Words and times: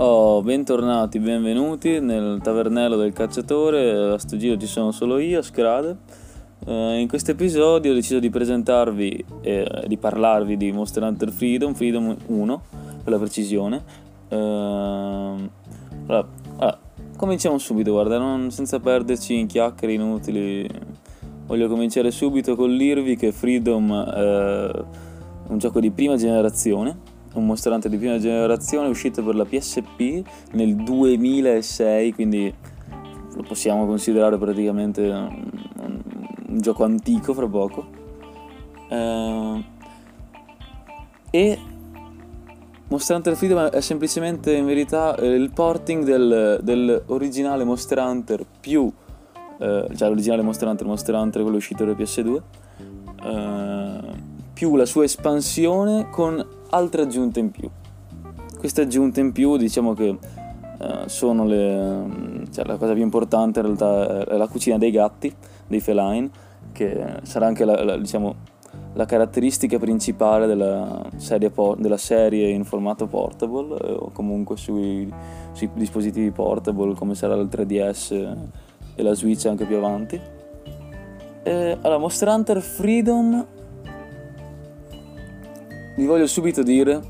Oh, 0.00 0.42
bentornati, 0.42 1.18
benvenuti 1.18 1.98
nel 1.98 2.38
tavernello 2.40 2.94
del 2.94 3.12
cacciatore. 3.12 4.12
A 4.12 4.18
sto 4.18 4.36
giro 4.36 4.56
ci 4.56 4.68
sono 4.68 4.92
solo 4.92 5.18
io, 5.18 5.42
Scrade. 5.42 5.96
Eh, 6.66 7.00
in 7.00 7.08
questo 7.08 7.32
episodio 7.32 7.90
ho 7.90 7.94
deciso 7.94 8.20
di 8.20 8.30
presentarvi 8.30 9.24
e 9.40 9.66
di 9.88 9.96
parlarvi 9.96 10.56
di 10.56 10.70
Monster 10.70 11.02
Hunter 11.02 11.32
Freedom, 11.32 11.74
Freedom 11.74 12.16
1 12.26 12.62
per 13.02 13.12
la 13.12 13.18
precisione. 13.18 13.82
Eh, 14.28 14.36
allora, 14.36 15.48
allora, 16.06 16.78
cominciamo 17.16 17.58
subito, 17.58 17.90
guarda, 17.90 18.18
non, 18.18 18.52
senza 18.52 18.78
perderci 18.78 19.36
in 19.36 19.48
chiacchiere 19.48 19.94
inutili. 19.94 20.64
Voglio 21.44 21.66
cominciare 21.66 22.12
subito 22.12 22.54
con 22.54 22.70
l'Irvi 22.70 23.16
che 23.16 23.32
Freedom 23.32 23.92
è 24.00 24.70
un 25.48 25.58
gioco 25.58 25.80
di 25.80 25.90
prima 25.90 26.14
generazione 26.14 27.07
un 27.34 27.46
Monster 27.46 27.72
Hunter 27.72 27.90
di 27.90 27.96
prima 27.96 28.18
generazione 28.18 28.88
uscito 28.88 29.22
per 29.22 29.34
la 29.34 29.44
PSP 29.44 30.22
nel 30.52 30.74
2006, 30.76 32.12
quindi 32.12 32.52
lo 33.34 33.42
possiamo 33.42 33.86
considerare 33.86 34.36
praticamente 34.38 35.02
un, 35.08 35.50
un, 35.80 36.02
un 36.48 36.60
gioco 36.60 36.84
antico 36.84 37.34
fra 37.34 37.46
poco. 37.46 37.86
Uh, 38.88 39.62
e 41.30 41.58
Monster 42.88 43.16
Hunter 43.16 43.36
Freedom 43.36 43.68
è 43.68 43.80
semplicemente 43.80 44.54
in 44.54 44.64
verità 44.64 45.14
il 45.20 45.50
porting 45.52 46.04
del, 46.04 46.58
dell'originale 46.62 47.64
Monster 47.64 47.98
Hunter 47.98 48.46
più 48.60 48.90
eh, 49.58 49.88
cioè 49.94 50.08
l'originale 50.08 50.40
Monster 50.40 50.68
Hunter 50.68 50.86
Monster 50.86 51.14
Hunter 51.14 51.42
quello 51.42 51.58
uscito 51.58 51.84
per 51.84 51.96
PS2 51.96 52.40
eh, 53.24 54.00
più 54.54 54.76
la 54.76 54.86
sua 54.86 55.04
espansione 55.04 56.08
con 56.10 56.44
altre 56.70 57.02
aggiunte 57.02 57.40
in 57.40 57.50
più. 57.50 57.68
Queste 58.58 58.82
aggiunte 58.82 59.20
in 59.20 59.32
più 59.32 59.56
diciamo 59.56 59.94
che 59.94 60.18
eh, 60.80 61.02
sono 61.06 61.44
le, 61.44 62.46
cioè, 62.52 62.64
la 62.64 62.76
cosa 62.76 62.92
più 62.92 63.02
importante 63.02 63.60
in 63.60 63.66
realtà 63.66 64.24
è 64.24 64.36
la 64.36 64.46
cucina 64.46 64.78
dei 64.78 64.90
gatti, 64.90 65.32
dei 65.66 65.80
feline, 65.80 66.30
che 66.72 67.20
sarà 67.22 67.46
anche 67.46 67.64
la, 67.64 67.82
la, 67.84 67.96
diciamo, 67.96 68.34
la 68.94 69.04
caratteristica 69.04 69.78
principale 69.78 70.46
della 70.46 71.02
serie, 71.16 71.52
della 71.76 71.96
serie, 71.96 72.48
in 72.48 72.64
formato 72.64 73.06
portable 73.06 73.76
eh, 73.76 73.92
o 73.92 74.10
comunque 74.12 74.56
sui, 74.56 75.12
sui, 75.52 75.70
dispositivi 75.74 76.30
portable 76.30 76.94
come 76.94 77.14
sarà 77.14 77.34
il 77.34 77.48
3DS 77.50 78.36
e 78.94 79.02
la 79.02 79.14
Switch 79.14 79.46
anche 79.46 79.64
più 79.64 79.76
avanti. 79.76 80.20
E, 81.42 81.78
allora, 81.80 81.98
Monster 81.98 82.28
Hunter 82.28 82.60
Freedom 82.60 83.46
vi 85.98 86.06
voglio 86.06 86.28
subito 86.28 86.62
dire 86.62 87.02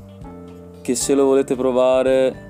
che 0.81 0.95
se 0.95 1.13
lo 1.13 1.25
volete 1.25 1.55
provare 1.55 2.47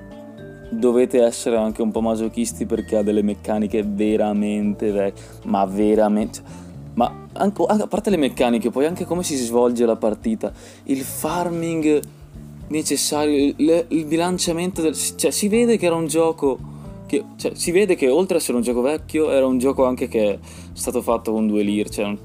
dovete 0.70 1.22
essere 1.22 1.58
anche 1.58 1.82
un 1.82 1.90
po' 1.90 2.00
masochisti 2.00 2.64
perché 2.64 2.96
ha 2.96 3.02
delle 3.02 3.20
meccaniche 3.20 3.82
veramente 3.82 4.90
vecchie, 4.90 5.22
ma 5.44 5.66
veramente... 5.66 6.40
Ma 6.94 7.26
anche, 7.34 7.62
a 7.66 7.86
parte 7.86 8.08
le 8.08 8.16
meccaniche, 8.16 8.70
poi 8.70 8.86
anche 8.86 9.04
come 9.04 9.22
si 9.22 9.36
svolge 9.36 9.84
la 9.84 9.96
partita, 9.96 10.50
il 10.84 11.02
farming 11.02 12.00
necessario, 12.68 13.52
il, 13.54 13.84
il 13.88 14.04
bilanciamento 14.06 14.80
del... 14.80 14.96
Cioè 14.96 15.30
si 15.30 15.46
vede 15.48 15.76
che 15.76 15.84
era 15.84 15.94
un 15.94 16.06
gioco... 16.06 16.58
Che, 17.04 17.22
cioè, 17.36 17.54
si 17.54 17.70
vede 17.70 17.96
che 17.96 18.08
oltre 18.08 18.36
ad 18.36 18.40
essere 18.40 18.56
un 18.56 18.62
gioco 18.62 18.80
vecchio 18.80 19.30
era 19.30 19.44
un 19.44 19.58
gioco 19.58 19.84
anche 19.84 20.08
che 20.08 20.32
è 20.32 20.38
stato 20.72 21.02
fatto 21.02 21.32
con 21.32 21.46
due 21.46 21.62
lire, 21.62 21.90
cioè... 21.90 22.16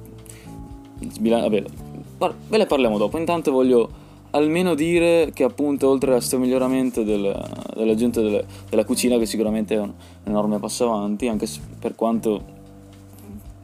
Vabbè, 2.17 2.33
ve 2.47 2.57
ne 2.57 2.65
parliamo 2.65 2.97
dopo, 2.97 3.17
intanto 3.17 3.51
voglio 3.51 4.03
almeno 4.35 4.75
dire 4.75 5.31
che 5.33 5.43
appunto 5.43 5.89
oltre 5.89 6.11
a 6.11 6.15
questo 6.15 6.37
miglioramento 6.37 7.03
del, 7.03 7.33
dell'aggiunta 7.73 8.21
delle, 8.21 8.45
della 8.69 8.83
cucina 8.83 9.17
che 9.17 9.25
sicuramente 9.25 9.75
è 9.75 9.79
un 9.79 9.93
enorme 10.25 10.59
passo 10.59 10.91
avanti 10.91 11.27
anche 11.27 11.47
per 11.79 11.95
quanto 11.95 12.53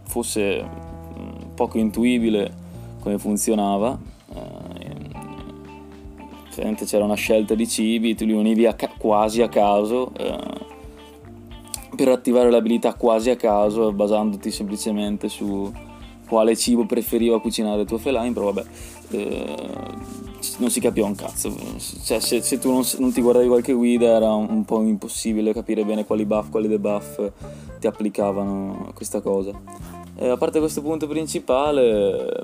fosse 0.04 0.64
poco 1.54 1.78
intuibile 1.78 2.59
come 3.02 3.18
funzionava 3.18 4.00
eh, 4.34 5.09
c'era 6.86 7.03
una 7.03 7.16
scelta 7.16 7.53
di 7.53 7.68
cibi 7.68 8.16
tu 8.16 8.26
li 8.26 8.34
univi 8.34 8.66
a 8.66 8.74
ca- 8.74 8.92
quasi 8.98 9.42
a 9.42 9.50
caso 9.50 10.12
eh, 10.18 10.70
per 11.96 12.08
attivare 12.08 12.50
l'abilità 12.50 12.94
quasi 12.94 13.30
a 13.30 13.36
caso 13.36 13.92
basandoti 13.92 14.50
semplicemente 14.50 15.28
su 15.28 15.70
quale 16.28 16.56
cibo 16.56 16.86
preferiva 16.86 17.42
cucinare 17.42 17.82
il 17.82 17.88
tuo 17.88 17.98
feline 17.98 18.32
però 18.32 18.53
vabbè 18.53 18.70
eh, 19.12 20.31
non 20.57 20.69
si 20.69 20.79
capiva 20.79 21.06
un 21.06 21.16
cazzo. 21.16 21.56
Cioè, 22.03 22.19
se, 22.19 22.41
se 22.41 22.59
tu 22.59 22.72
non, 22.72 22.84
non, 23.00 23.12
ti 23.12 23.22
guardavi 23.22 23.47
qualche 23.47 23.74
guida 23.74 24.07
era 24.07 24.34
un, 24.34 24.47
un, 24.50 24.66
po' 24.66 24.81
impossibile 24.81 25.53
capire 25.53 25.85
bene 25.85 26.06
quali 26.06 26.25
buff, 26.25 26.50
quali 26.50 26.68
debuff 26.68 27.31
ti 27.79 27.88
applicavano 27.88 28.91
questa 28.94 29.22
cosa. 29.22 29.52
E 30.16 30.28
a 30.28 30.38
parte 30.38 30.59
questo 30.59 30.81
punto 30.81 31.07
principale, 31.07 32.44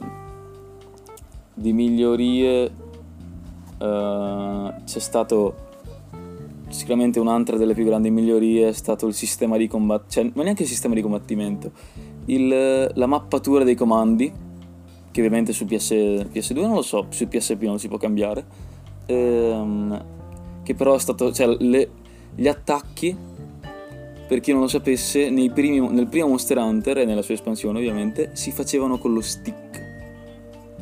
di 1.54 1.74
migliorie 1.74 2.72
uh, 3.80 4.74
c'è 4.84 5.00
stato 5.00 5.66
sicuramente 6.70 7.20
un'altra 7.20 7.58
delle 7.58 7.74
più 7.74 7.86
grandi 7.86 8.12
migliorie 8.12 8.70
è 8.70 8.74
stato 8.74 9.08
il 9.08 9.14
sistema 9.14 9.58
di 9.58 9.68
combattimento, 9.68 10.14
cioè 10.14 10.32
non 10.34 10.44
neanche 10.44 10.64
il 10.64 10.70
sistema 10.70 10.94
di 10.94 11.02
combattimento, 11.02 11.72
il, 12.26 12.92
la 12.94 13.06
mappatura 13.06 13.64
dei 13.64 13.76
comandi 13.76 14.32
che 15.18 15.24
ovviamente 15.24 15.52
su 15.52 15.66
PS, 15.66 15.92
PS2 16.32 16.62
non 16.62 16.76
lo 16.76 16.82
so, 16.84 17.08
su 17.10 17.28
PSP 17.28 17.64
non 17.64 17.80
si 17.80 17.88
può 17.88 17.98
cambiare, 17.98 18.46
ehm, 19.08 20.06
che 20.62 20.76
però 20.76 20.94
è 20.94 21.00
stato, 21.00 21.32
cioè 21.32 21.56
le, 21.60 21.90
gli 22.36 22.48
attacchi, 22.48 23.18
per 24.28 24.40
chi 24.40 24.52
non 24.52 24.62
lo 24.62 24.68
sapesse, 24.68 25.32
primi, 25.52 25.80
nel 25.90 26.08
primo 26.08 26.28
Monster 26.28 26.58
Hunter 26.58 27.00
e 27.00 27.06
nella 27.06 27.24
sua 27.24 27.34
espansione 27.34 27.80
ovviamente, 27.80 28.30
si 28.34 28.52
facevano 28.52 29.00
con 29.00 29.14
lo 29.14 29.22
stick. 29.22 29.86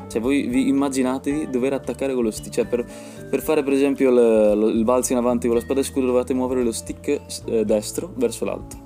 Cioè 0.10 0.22
voi 0.22 0.48
vi 0.48 0.68
immaginatevi 0.68 1.50
dover 1.50 1.72
attaccare 1.72 2.14
con 2.14 2.24
lo 2.24 2.32
stick, 2.32 2.54
cioè 2.54 2.66
per, 2.66 2.86
per 3.30 3.42
fare 3.42 3.64
per 3.64 3.72
esempio 3.72 4.10
il, 4.10 4.76
il 4.76 4.84
balzo 4.84 5.14
in 5.14 5.18
avanti 5.18 5.48
con 5.48 5.56
la 5.56 5.62
spada 5.62 5.80
e 5.80 5.84
scudo 5.84 6.08
dovete 6.08 6.34
muovere 6.34 6.62
lo 6.62 6.74
stick 6.74 7.22
eh, 7.46 7.64
destro 7.64 8.12
verso 8.16 8.44
l'alto. 8.44 8.84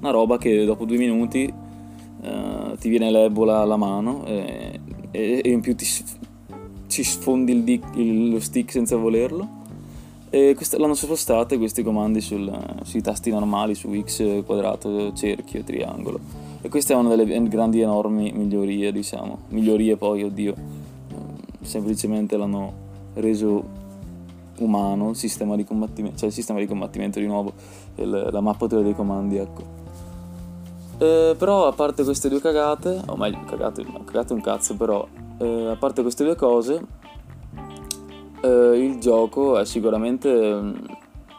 Una 0.00 0.10
roba 0.10 0.38
che 0.38 0.64
dopo 0.64 0.84
due 0.84 0.96
minuti 0.96 1.55
ti 2.86 2.88
viene 2.88 3.10
l'ebola 3.10 3.62
alla 3.62 3.76
mano 3.76 4.24
e, 4.26 4.78
e, 5.10 5.40
e 5.44 5.50
in 5.50 5.60
più 5.60 5.74
ti, 5.74 5.84
ci 6.86 7.02
sfondi 7.02 7.50
il 7.50 7.64
dick, 7.64 7.96
il, 7.96 8.30
lo 8.30 8.38
stick 8.38 8.70
senza 8.70 8.94
volerlo. 8.94 9.64
E 10.30 10.54
queste, 10.54 10.78
l'hanno 10.78 10.94
spostate 10.94 11.58
questi 11.58 11.82
comandi 11.82 12.20
sul, 12.20 12.48
sui 12.84 13.02
tasti 13.02 13.30
normali, 13.30 13.74
su 13.74 13.92
X, 13.92 14.44
quadrato, 14.44 15.12
cerchio, 15.14 15.64
triangolo. 15.64 16.20
E 16.62 16.68
questa 16.68 16.94
è 16.94 16.96
una 16.96 17.14
delle 17.16 17.48
grandi 17.48 17.80
enormi 17.80 18.30
migliorie, 18.32 18.92
diciamo. 18.92 19.38
Migliorie 19.48 19.96
poi, 19.96 20.22
oddio. 20.22 20.54
Semplicemente 21.62 22.36
l'hanno 22.36 22.72
reso 23.14 23.64
umano 24.58 25.10
il 25.10 25.16
sistema 25.16 25.56
di 25.56 25.64
combattimento, 25.64 26.18
cioè 26.18 26.28
il 26.28 26.34
sistema 26.34 26.60
di 26.60 26.66
combattimento 26.66 27.18
di 27.18 27.26
nuovo, 27.26 27.52
il, 27.96 28.28
la 28.30 28.40
mappatura 28.40 28.82
dei 28.82 28.94
comandi, 28.94 29.38
ecco. 29.38 29.75
Eh, 30.98 31.34
però 31.36 31.66
a 31.66 31.72
parte 31.72 32.04
queste 32.04 32.28
due 32.28 32.40
cagate, 32.40 33.02
o 33.06 33.16
meglio, 33.16 33.40
cagate, 33.44 33.84
cagate 34.04 34.32
un 34.32 34.40
cazzo, 34.40 34.76
però 34.76 35.06
eh, 35.38 35.68
a 35.70 35.76
parte 35.76 36.00
queste 36.00 36.24
due 36.24 36.36
cose, 36.36 36.80
eh, 38.40 38.78
il 38.78 38.98
gioco 38.98 39.58
è 39.58 39.66
sicuramente 39.66 40.54
mm, 40.54 40.74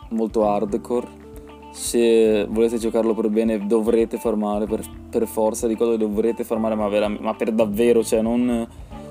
molto 0.09 0.47
hardcore. 0.47 1.25
Se 1.71 2.45
volete 2.49 2.77
giocarlo 2.77 3.13
per 3.13 3.29
bene 3.29 3.65
dovrete 3.65 4.17
farmare, 4.17 4.65
per, 4.65 4.83
per 5.09 5.27
forza 5.27 5.67
di 5.67 5.75
cose 5.75 5.97
dovrete 5.97 6.43
farmare, 6.43 6.75
ma, 6.75 6.87
vera, 6.87 7.07
ma 7.07 7.33
per 7.33 7.51
davvero, 7.51 8.03
cioè 8.03 8.21
non, 8.21 8.67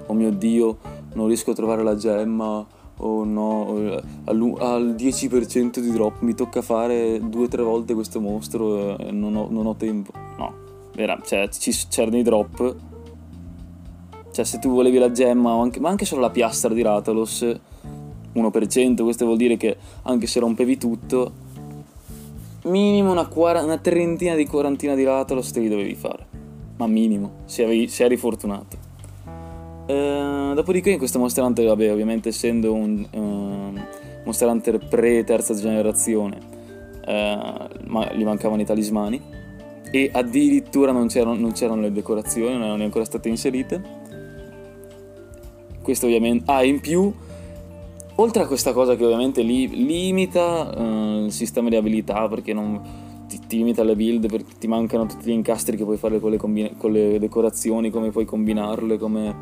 oh 0.07 0.13
mio 0.15 0.31
dio, 0.31 0.78
non 1.15 1.27
riesco 1.27 1.53
a 1.53 1.54
trovare 1.54 1.83
la 1.83 1.97
gemma, 1.97 2.65
oh 2.98 3.25
no, 3.25 4.01
al, 4.25 4.95
10% 4.97 5.78
di 5.78 5.91
drop 5.93 6.21
mi 6.21 6.34
tocca 6.34 6.63
fare 6.63 7.21
due 7.21 7.45
o 7.45 7.48
tre 7.48 7.63
volte 7.63 7.95
questo 7.95 8.21
mostro 8.21 8.97
e 8.98 9.10
non 9.13 9.37
ho, 9.37 9.48
non 9.51 9.66
ho 9.66 9.75
tempo. 9.75 10.26
No, 10.97 11.03
vera, 11.04 11.21
cioè 11.22 11.48
ci, 11.48 11.72
c'erano 11.89 12.16
i 12.16 12.22
drop. 12.22 12.77
Cioè 14.33 14.45
se 14.45 14.59
tu 14.59 14.71
volevi 14.71 14.98
la 14.98 15.13
gemma, 15.13 15.53
anche, 15.53 15.78
ma 15.78 15.91
anche 15.91 16.04
solo 16.04 16.22
la 16.22 16.31
piastra 16.31 16.72
di 16.72 16.83
Ratalos, 16.83 17.45
1%, 18.34 19.03
questo 19.03 19.25
vuol 19.25 19.37
dire 19.37 19.57
che 19.57 19.77
anche 20.03 20.27
se 20.27 20.41
rompevi 20.41 20.77
tutto, 20.77 21.33
minimo 22.65 23.13
una, 23.13 23.27
quara- 23.27 23.63
una 23.63 23.78
trentina 23.78 24.34
di 24.34 24.47
quarantina 24.47 24.95
di 24.95 25.04
Ratalos 25.04 25.51
te 25.53 25.60
li 25.60 25.69
dovevi 25.69 25.95
fare. 25.95 26.27
Ma 26.77 26.87
minimo, 26.87 27.33
se, 27.45 27.65
avevi, 27.65 27.89
se 27.89 28.04
eri 28.04 28.16
fortunato. 28.16 28.77
Eh, 29.87 30.53
dopodiché 30.54 30.91
in 30.91 30.98
questo 30.98 31.19
Monster 31.19 31.45
Hunter, 31.45 31.66
vabbè, 31.66 31.93
ovviamente 31.93 32.28
essendo 32.31 32.75
un 32.75 33.07
uh, 33.10 33.81
Monster 34.25 34.48
Hunter 34.48 34.87
pre-terza 34.87 35.54
generazione, 35.54 36.39
uh, 37.07 37.87
ma 37.87 38.13
gli 38.13 38.25
mancavano 38.25 38.60
i 38.60 38.66
talismani 38.66 39.35
e 39.91 40.10
addirittura 40.12 40.92
non 40.92 41.06
c'erano, 41.09 41.36
non 41.36 41.53
c'erano 41.53 41.83
le 41.83 41.92
decorazioni, 41.92 42.53
non 42.54 42.65
erano 42.65 42.83
ancora 42.83 43.04
state 43.04 43.28
inserite. 43.28 43.83
Questo 45.83 46.06
ovviamente... 46.06 46.50
Ah, 46.50 46.65
in 46.65 46.80
più 46.80 47.12
oltre 48.16 48.42
a 48.42 48.47
questa 48.47 48.72
cosa 48.72 48.97
che 48.97 49.04
ovviamente 49.04 49.42
li, 49.42 49.68
limita 49.68 50.72
uh, 50.74 51.24
il 51.24 51.33
sistema 51.33 51.68
di 51.68 51.77
abilità 51.77 52.28
perché 52.28 52.53
non, 52.53 52.80
ti, 53.28 53.41
ti, 53.47 53.59
limita 53.59 53.83
le 53.83 53.97
build 53.97 54.28
perché 54.28 54.54
ti 54.59 54.66
mancano 54.66 55.06
tutti 55.06 55.28
gli 55.28 55.34
incastri 55.34 55.77
che 55.77 55.84
puoi 55.84 55.97
fare 55.97 56.21
con 56.21 56.30
le, 56.30 56.36
combina- 56.36 56.71
con 56.77 56.92
le 56.92 57.18
decorazioni, 57.18 57.91
come 57.91 58.10
puoi 58.10 58.24
combinarle, 58.24 58.98
come 58.98 59.34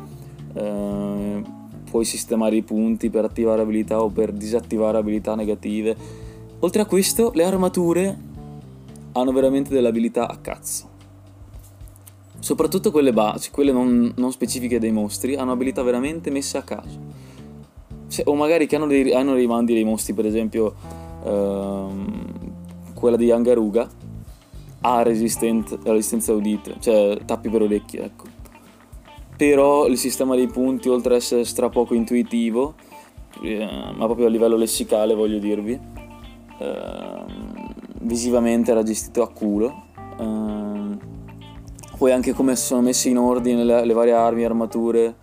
uh, 0.53 1.41
puoi 1.89 2.05
sistemare 2.05 2.55
i 2.57 2.63
punti 2.63 3.09
per 3.09 3.23
attivare 3.23 3.61
abilità 3.61 4.01
o 4.01 4.09
per 4.09 4.31
disattivare 4.31 4.97
abilità 4.97 5.35
negative. 5.35 5.95
Oltre 6.59 6.81
a 6.81 6.85
questo, 6.85 7.31
le 7.33 7.43
armature 7.43 8.33
hanno 9.15 9.31
veramente 9.31 9.73
delle 9.73 9.87
abilità 9.87 10.29
a 10.29 10.37
cazzo. 10.37 10.93
Soprattutto 12.39 12.91
quelle 12.91 13.11
base, 13.11 13.49
quelle 13.51 13.71
non, 13.71 14.13
non 14.17 14.31
specifiche 14.31 14.79
dei 14.79 14.91
mostri, 14.91 15.35
hanno 15.35 15.51
abilità 15.51 15.81
veramente 15.81 16.29
messe 16.29 16.57
a 16.57 16.61
caso 16.61 17.33
cioè, 18.07 18.23
o 18.27 18.35
magari 18.35 18.67
che 18.67 18.75
hanno 18.75 18.87
dei, 18.87 19.13
hanno 19.13 19.33
dei 19.33 19.47
mandi 19.47 19.73
dei 19.73 19.83
mostri, 19.83 20.13
per 20.13 20.25
esempio 20.25 20.75
ehm, 21.23 22.23
quella 22.93 23.17
di 23.17 23.31
Angaruga 23.31 23.89
ha 24.81 25.01
resistenza 25.01 26.33
udite, 26.33 26.75
cioè 26.79 27.17
tappi 27.25 27.49
per 27.49 27.63
orecchie, 27.63 28.03
ecco. 28.03 28.25
Però 29.35 29.87
il 29.87 29.97
sistema 29.97 30.35
dei 30.35 30.47
punti, 30.47 30.87
oltre 30.87 31.15
ad 31.15 31.19
essere 31.19 31.43
stra 31.43 31.69
poco 31.69 31.93
intuitivo, 31.93 32.75
eh, 33.41 33.67
ma 33.95 34.05
proprio 34.05 34.27
a 34.27 34.29
livello 34.29 34.55
lessicale 34.55 35.13
voglio 35.13 35.39
dirvi, 35.39 35.77
eh, 36.59 37.23
visivamente 38.05 38.71
era 38.71 38.83
gestito 38.83 39.21
a 39.21 39.29
culo. 39.29 39.83
Eh, 40.19 40.97
poi 41.97 42.11
anche 42.11 42.33
come 42.33 42.55
sono 42.55 42.81
messe 42.81 43.09
in 43.09 43.17
ordine 43.17 43.63
le, 43.63 43.85
le 43.85 43.93
varie 43.93 44.13
armi, 44.13 44.43
armature, 44.43 45.15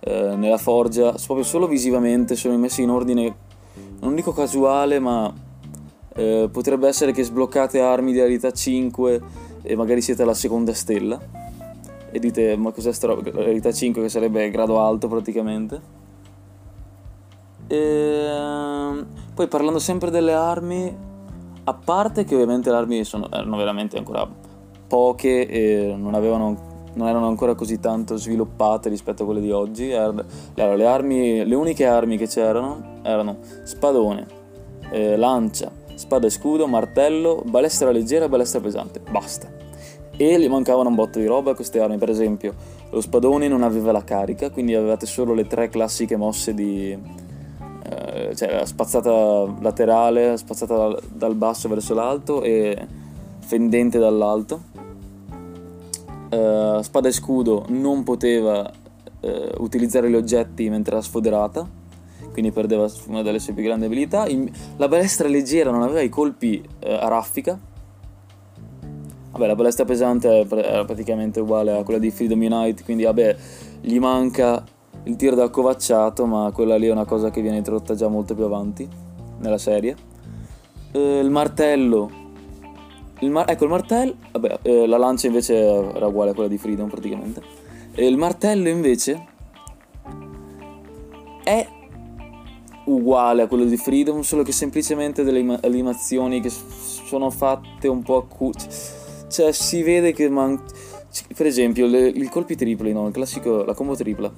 eh, 0.00 0.36
nella 0.36 0.58
forgia, 0.58 1.12
proprio 1.12 1.44
solo 1.44 1.66
visivamente 1.66 2.36
sono 2.36 2.56
messi 2.56 2.82
in 2.82 2.90
ordine, 2.90 3.34
non 4.00 4.14
dico 4.14 4.32
casuale, 4.32 4.98
ma 4.98 5.32
eh, 6.14 6.48
potrebbe 6.50 6.88
essere 6.88 7.12
che 7.12 7.24
sbloccate 7.24 7.80
armi 7.80 8.12
di 8.12 8.20
abilità 8.20 8.50
5 8.50 9.22
e 9.62 9.76
magari 9.76 10.02
siete 10.02 10.22
alla 10.22 10.34
seconda 10.34 10.74
stella 10.74 11.18
e 12.10 12.20
dite 12.20 12.56
ma 12.56 12.70
cos'è 12.70 12.92
sta 12.92 13.08
roba? 13.08 13.28
Abilità 13.28 13.72
5 13.72 14.02
che 14.02 14.08
sarebbe 14.08 14.48
grado 14.50 14.78
alto 14.78 15.08
praticamente. 15.08 16.02
E, 17.66 17.76
ehm, 17.76 19.06
poi 19.34 19.48
parlando 19.48 19.80
sempre 19.80 20.10
delle 20.10 20.32
armi, 20.32 20.96
a 21.64 21.74
parte 21.74 22.24
che 22.24 22.34
ovviamente 22.34 22.70
le 22.70 22.76
armi 22.76 23.04
sono, 23.04 23.28
erano 23.30 23.56
veramente 23.56 23.96
ancora 23.96 24.28
poche 24.86 25.48
e 25.48 25.94
non 25.96 26.14
avevano 26.14 26.72
non 26.94 27.08
erano 27.08 27.26
ancora 27.26 27.54
così 27.54 27.80
tanto 27.80 28.16
sviluppate 28.16 28.88
rispetto 28.88 29.22
a 29.22 29.26
quelle 29.26 29.40
di 29.40 29.50
oggi. 29.50 29.92
Allora, 29.92 30.24
le, 30.54 30.86
armi, 30.86 31.44
le 31.44 31.54
uniche 31.54 31.86
armi 31.86 32.16
che 32.16 32.26
c'erano 32.26 33.00
erano 33.02 33.38
spadone, 33.64 34.26
eh, 34.90 35.16
lancia, 35.16 35.70
spada 35.94 36.26
e 36.26 36.30
scudo, 36.30 36.66
martello, 36.66 37.42
balestra 37.44 37.90
leggera 37.90 38.26
e 38.26 38.28
balestra 38.28 38.60
pesante. 38.60 39.00
Basta. 39.10 39.48
E 40.16 40.38
gli 40.38 40.48
mancavano 40.48 40.88
un 40.88 40.94
botto 40.94 41.18
di 41.18 41.26
roba 41.26 41.50
a 41.50 41.54
queste 41.54 41.80
armi. 41.80 41.98
Per 41.98 42.10
esempio, 42.10 42.54
lo 42.90 43.00
spadone 43.00 43.48
non 43.48 43.64
aveva 43.64 43.90
la 43.90 44.04
carica, 44.04 44.50
quindi 44.50 44.74
avevate 44.74 45.06
solo 45.06 45.34
le 45.34 45.46
tre 45.46 45.68
classiche 45.68 46.16
mosse 46.16 46.54
di. 46.54 46.96
Eh, 48.14 48.36
cioè 48.36 48.54
la 48.54 48.64
spazzata 48.64 49.52
laterale, 49.60 50.36
spazzata 50.36 50.96
dal 51.12 51.34
basso 51.34 51.68
verso 51.68 51.94
l'alto 51.94 52.42
e 52.42 52.86
fendente 53.40 53.98
dall'alto 53.98 54.62
uh, 56.30 56.80
spada 56.80 57.08
e 57.08 57.12
scudo 57.12 57.64
non 57.70 58.04
poteva 58.04 58.70
uh, 59.20 59.28
utilizzare 59.58 60.08
gli 60.08 60.14
oggetti 60.14 60.68
mentre 60.68 60.94
era 60.94 61.02
sfoderata, 61.02 61.68
quindi 62.30 62.52
perdeva 62.52 62.88
una 63.08 63.22
delle 63.22 63.40
sue 63.40 63.52
più 63.52 63.64
grandi 63.64 63.86
abilità. 63.86 64.28
In, 64.28 64.48
la 64.76 64.86
balestra 64.86 65.26
leggera 65.26 65.72
non 65.72 65.82
aveva 65.82 66.00
i 66.00 66.08
colpi 66.08 66.62
uh, 66.64 66.86
a 66.86 67.08
raffica. 67.08 67.58
Vabbè, 69.32 69.46
la 69.48 69.56
balestra 69.56 69.84
pesante 69.84 70.46
era 70.48 70.84
praticamente 70.84 71.40
uguale 71.40 71.76
a 71.76 71.82
quella 71.82 71.98
di 71.98 72.12
Freedom 72.12 72.40
Unite, 72.40 72.84
quindi 72.84 73.02
vabbè, 73.02 73.36
gli 73.80 73.98
manca 73.98 74.64
il 75.04 75.16
tiro 75.16 75.34
da 75.34 75.48
covacciato, 75.48 76.26
ma 76.26 76.50
quella 76.52 76.76
lì 76.76 76.86
è 76.86 76.90
una 76.90 77.04
cosa 77.04 77.30
che 77.30 77.40
viene 77.40 77.58
introdotta 77.58 77.94
già 77.94 78.08
molto 78.08 78.34
più 78.34 78.44
avanti 78.44 78.88
nella 79.38 79.58
serie. 79.58 79.96
il 80.92 81.28
martello 81.30 82.22
il 83.20 83.30
mar- 83.30 83.48
ecco 83.48 83.64
il 83.64 83.70
martello, 83.70 84.16
vabbè, 84.32 84.58
eh, 84.62 84.86
la 84.86 84.98
lancia 84.98 85.28
invece 85.28 85.54
era 85.54 86.06
uguale 86.06 86.32
a 86.32 86.34
quella 86.34 86.48
di 86.48 86.58
Freedom 86.58 86.88
praticamente. 86.88 87.42
E 87.94 88.06
il 88.06 88.16
martello 88.16 88.68
invece 88.68 89.26
è 91.44 91.66
uguale 92.86 93.42
a 93.42 93.46
quello 93.46 93.64
di 93.64 93.76
Freedom, 93.76 94.20
solo 94.20 94.42
che 94.42 94.52
semplicemente 94.52 95.22
delle 95.22 95.58
animazioni 95.62 96.40
che 96.40 96.50
sono 96.50 97.30
fatte 97.30 97.88
un 97.88 98.02
po' 98.02 98.16
a 98.16 98.26
cu- 98.26 98.54
cioè 99.28 99.52
si 99.52 99.82
vede 99.82 100.12
che 100.12 100.28
man- 100.28 100.62
per 101.34 101.46
esempio 101.46 101.86
le, 101.86 102.08
i 102.08 102.28
colpi 102.28 102.56
tripli, 102.56 102.92
no? 102.92 103.06
il 103.06 103.12
classico, 103.12 103.64
la 103.64 103.74
combo 103.74 103.94
tripla, 103.94 104.32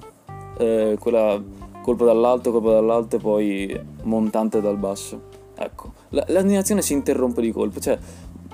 eh, 0.57 0.97
quella 0.99 1.41
colpo 1.81 2.03
dall'alto, 2.03 2.51
colpo 2.51 2.71
dall'alto 2.71 3.15
e 3.15 3.19
poi 3.19 3.81
montante 4.03 4.59
dal 4.59 4.77
basso. 4.77 5.35
Ecco, 5.55 5.93
la, 6.09 6.23
l'animazione 6.27 6.81
si 6.81 6.93
interrompe 6.93 7.41
di 7.41 7.51
colpo, 7.51 7.79
cioè 7.79 7.97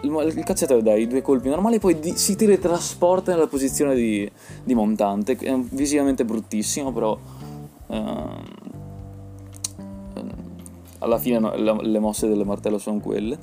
il, 0.04 0.34
il 0.36 0.44
cacciatore 0.44 0.82
dai 0.82 1.08
due 1.08 1.22
colpi 1.22 1.50
normali 1.50 1.80
poi 1.80 2.00
di, 2.00 2.16
si 2.16 2.36
teletrasporta 2.36 3.32
nella 3.32 3.48
posizione 3.48 3.96
di, 3.96 4.30
di, 4.64 4.74
montante. 4.76 5.36
È 5.36 5.58
visivamente 5.58 6.26
bruttissimo, 6.26 6.92
però 6.92 7.18
ehm, 7.88 8.44
alla 11.00 11.18
fine 11.18 11.40
no, 11.40 11.56
le, 11.56 11.76
le, 11.82 12.00
mosse 12.00 12.28
del 12.28 12.46
martello 12.46 12.78
sono 12.78 13.00
quelle. 13.00 13.38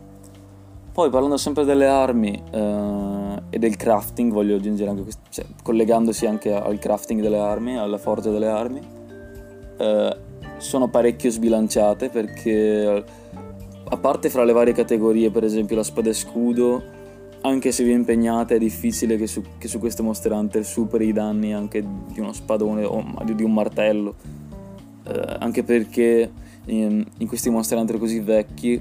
Poi 0.92 1.10
parlando 1.10 1.36
sempre 1.36 1.64
delle 1.64 1.86
armi 1.86 2.42
eh, 2.50 3.19
e 3.48 3.58
del 3.58 3.76
crafting, 3.76 4.32
voglio 4.32 4.56
aggiungere 4.56 4.90
anche 4.90 5.02
questo, 5.02 5.22
cioè, 5.30 5.44
collegandosi 5.62 6.26
anche 6.26 6.52
al 6.52 6.78
crafting 6.78 7.20
delle 7.20 7.38
armi, 7.38 7.78
alla 7.78 7.98
forgia 7.98 8.30
delle 8.30 8.48
armi, 8.48 8.80
eh, 9.78 10.16
sono 10.58 10.88
parecchio 10.88 11.30
sbilanciate 11.30 12.10
perché 12.10 13.04
a 13.92 13.96
parte 13.96 14.30
fra 14.30 14.44
le 14.44 14.52
varie 14.52 14.72
categorie, 14.72 15.30
per 15.30 15.44
esempio 15.44 15.76
la 15.76 15.82
spada 15.82 16.10
e 16.10 16.14
scudo, 16.14 16.82
anche 17.42 17.72
se 17.72 17.84
vi 17.84 17.92
impegnate 17.92 18.56
è 18.56 18.58
difficile 18.58 19.16
che 19.16 19.26
su, 19.26 19.42
che 19.58 19.66
su 19.66 19.78
queste 19.78 20.02
Monster 20.02 20.32
Hunter 20.32 20.64
superi 20.64 21.08
i 21.08 21.12
danni 21.12 21.54
anche 21.54 21.82
di 22.12 22.20
uno 22.20 22.32
spadone 22.32 22.84
o 22.84 23.04
di 23.24 23.42
un 23.42 23.52
martello. 23.52 24.14
Eh, 25.04 25.36
anche 25.38 25.62
perché 25.62 26.30
in, 26.66 27.04
in, 27.18 27.26
questi 27.26 27.48
Monster 27.48 27.78
Hunter 27.78 27.98
così 27.98 28.20
vecchi 28.20 28.80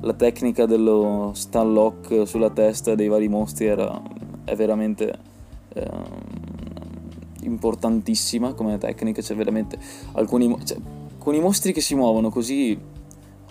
la 0.00 0.12
tecnica 0.12 0.66
dello 0.66 1.32
stun 1.34 1.72
lock 1.72 2.26
sulla 2.26 2.50
testa 2.50 2.94
dei 2.94 3.08
vari 3.08 3.28
mostri 3.28 3.66
era, 3.66 4.00
è 4.44 4.54
veramente 4.54 5.18
eh, 5.72 5.90
importantissima 7.42 8.52
come 8.54 8.78
tecnica. 8.78 9.22
C'è 9.22 9.34
veramente 9.34 9.78
alcuni, 10.12 10.54
cioè, 10.64 10.78
alcuni 11.12 11.40
mostri 11.40 11.72
che 11.72 11.80
si 11.80 11.94
muovono 11.94 12.30
così 12.30 12.78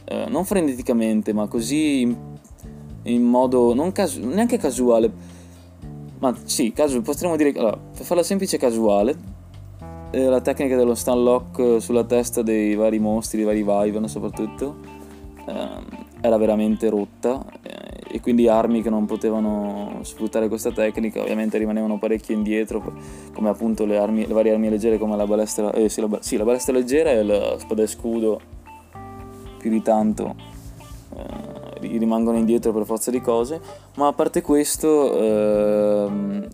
eh, 0.05 0.25
non 0.29 0.45
freneticamente, 0.45 1.33
ma 1.33 1.47
così 1.47 2.01
in, 2.01 2.15
in 3.03 3.23
modo 3.23 3.73
non 3.73 3.91
casu- 3.91 4.23
neanche 4.23 4.57
casuale, 4.57 5.11
ma 6.19 6.35
sì, 6.43 6.71
casu- 6.71 7.01
potremmo 7.01 7.35
dire, 7.35 7.51
allora, 7.57 7.77
per 7.77 8.05
farla 8.05 8.23
semplice 8.23 8.57
casuale, 8.57 9.17
eh, 10.11 10.25
la 10.25 10.41
tecnica 10.41 10.75
dello 10.75 10.95
stun 10.95 11.23
lock 11.23 11.81
sulla 11.81 12.03
testa 12.03 12.41
dei 12.41 12.75
vari 12.75 12.99
mostri, 12.99 13.43
dei 13.43 13.45
vari 13.45 13.63
Vyvern 13.63 14.07
soprattutto, 14.07 14.75
eh, 15.47 16.04
era 16.25 16.37
veramente 16.37 16.89
rotta 16.89 17.45
eh, 17.61 18.15
e 18.15 18.21
quindi 18.21 18.47
armi 18.47 18.81
che 18.81 18.89
non 18.89 19.05
potevano 19.05 19.99
sfruttare 20.01 20.47
questa 20.47 20.71
tecnica 20.71 21.21
ovviamente 21.21 21.57
rimanevano 21.57 21.97
parecchio 21.97 22.35
indietro 22.35 22.93
come 23.33 23.49
appunto 23.49 23.85
le, 23.85 23.97
armi, 23.97 24.25
le 24.27 24.33
varie 24.33 24.53
armi 24.53 24.69
leggere 24.69 24.97
come 24.97 25.15
la 25.15 25.25
balestra, 25.25 25.71
eh, 25.71 25.89
sì, 25.89 26.01
la, 26.01 26.17
sì, 26.21 26.37
la 26.37 26.43
balestra 26.43 26.73
leggera 26.73 27.11
e 27.11 27.23
la 27.23 27.57
spada 27.59 27.83
e 27.83 27.87
scudo 27.87 28.39
più 29.57 29.69
di 29.69 29.81
tanto 29.81 30.35
eh, 31.15 31.87
rimangono 31.97 32.37
indietro 32.37 32.71
per 32.71 32.85
forza 32.85 33.11
di 33.11 33.21
cose, 33.21 33.59
ma 33.95 34.07
a 34.07 34.13
parte 34.13 34.41
questo, 34.41 35.17
eh, 35.17 36.47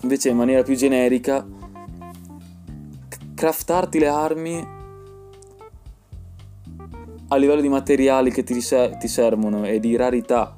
invece 0.00 0.28
in 0.28 0.36
maniera 0.36 0.62
più 0.62 0.74
generica, 0.74 1.46
craftarti 3.34 3.98
le 3.98 4.08
armi 4.08 4.66
a 7.34 7.38
livello 7.38 7.60
di 7.60 7.68
materiali 7.68 8.30
che 8.30 8.42
ti, 8.42 8.54
ti 8.54 9.08
servono 9.08 9.64
e 9.64 9.80
di 9.80 9.96
rarità 9.96 10.56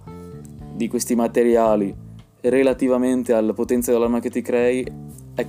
di 0.73 0.88
questi 0.88 1.14
materiali 1.14 1.95
relativamente 2.42 3.33
alla 3.33 3.52
potenza 3.52 3.92
dell'arma 3.92 4.21
che 4.21 4.30
ti 4.30 4.42
crei 4.42 4.87
è 5.35 5.47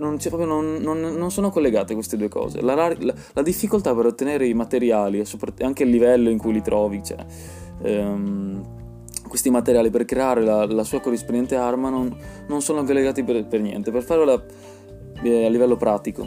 non, 0.00 0.18
non, 0.46 0.76
non, 0.80 0.98
non, 0.98 1.30
sono 1.30 1.50
collegate 1.50 1.92
queste 1.92 2.16
due 2.16 2.28
cose. 2.28 2.62
La, 2.62 2.74
la, 2.74 3.14
la 3.34 3.42
difficoltà 3.42 3.94
per 3.94 4.06
ottenere 4.06 4.46
i 4.46 4.54
materiali 4.54 5.20
e 5.20 5.26
anche 5.62 5.82
il 5.82 5.90
livello 5.90 6.30
in 6.30 6.38
cui 6.38 6.54
li 6.54 6.62
trovi, 6.62 7.02
cioè, 7.04 7.18
ehm, 7.82 8.78
questi 9.28 9.50
materiali 9.50 9.90
per 9.90 10.06
creare 10.06 10.42
la, 10.42 10.64
la 10.64 10.84
sua 10.84 11.00
corrispondente 11.00 11.54
arma 11.54 11.90
non, 11.90 12.16
sono 12.62 12.82
collegati 12.82 13.22
per, 13.22 13.46
per, 13.46 13.60
niente. 13.60 13.90
Per 13.90 14.02
farlo 14.02 14.42
eh, 15.22 15.44
a 15.44 15.48
livello 15.50 15.76
pratico, 15.76 16.26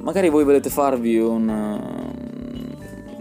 magari 0.00 0.28
voi 0.28 0.44
volete 0.44 0.70
farvi 0.70 1.18
un, 1.18 1.48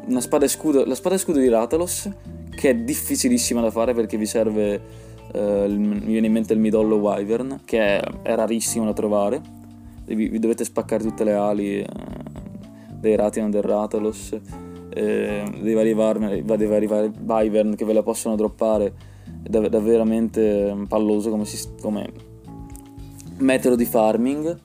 una 0.06 0.22
spada 0.22 0.46
e 0.46 0.48
scudo, 0.48 0.86
la 0.86 0.96
spada 0.96 1.16
e 1.16 1.18
scudo 1.18 1.40
di 1.40 1.50
Ratalos, 1.50 2.10
che 2.56 2.70
è 2.70 2.76
difficilissima 2.76 3.62
da 3.62 3.72
fare 3.72 3.94
perché 3.94 4.18
vi 4.18 4.26
serve, 4.26 4.82
eh, 5.32 5.66
mi 5.68 6.00
viene 6.00 6.28
in 6.28 6.34
mente 6.34 6.54
il 6.54 6.60
midollo 6.60 6.96
wyvern, 6.96 7.62
che 7.66 8.00
è, 8.00 8.02
è 8.22 8.36
rarissimo 8.36 8.86
da 8.86 8.94
trovare, 8.94 9.42
vi, 10.06 10.28
vi, 10.28 10.40
dovete 10.40 10.64
spaccare 10.64 11.04
tutte 11.04 11.24
le 11.24 11.34
ali 11.34 11.80
eh, 11.80 11.88
dei 12.94 13.16
Ratian 13.16 13.52
del 13.52 13.64
Ratalos, 13.64 14.32
eh, 14.90 15.44
dei 15.62 15.62
dei 15.62 15.74
vari 15.74 15.94
wyvern 15.94 17.76
che 17.76 17.86
ve 17.86 17.94
la 17.94 18.04
possono 18.04 18.36
droppare, 18.36 18.94
è 19.44 19.50
dav- 19.50 19.68
da 19.68 19.80
veramente 19.80 20.76
palloso 20.88 21.30
come, 21.30 21.46
si, 21.46 21.68
come 21.82 22.10
metodo 23.38 23.76
di 23.76 23.86
farming, 23.86 24.60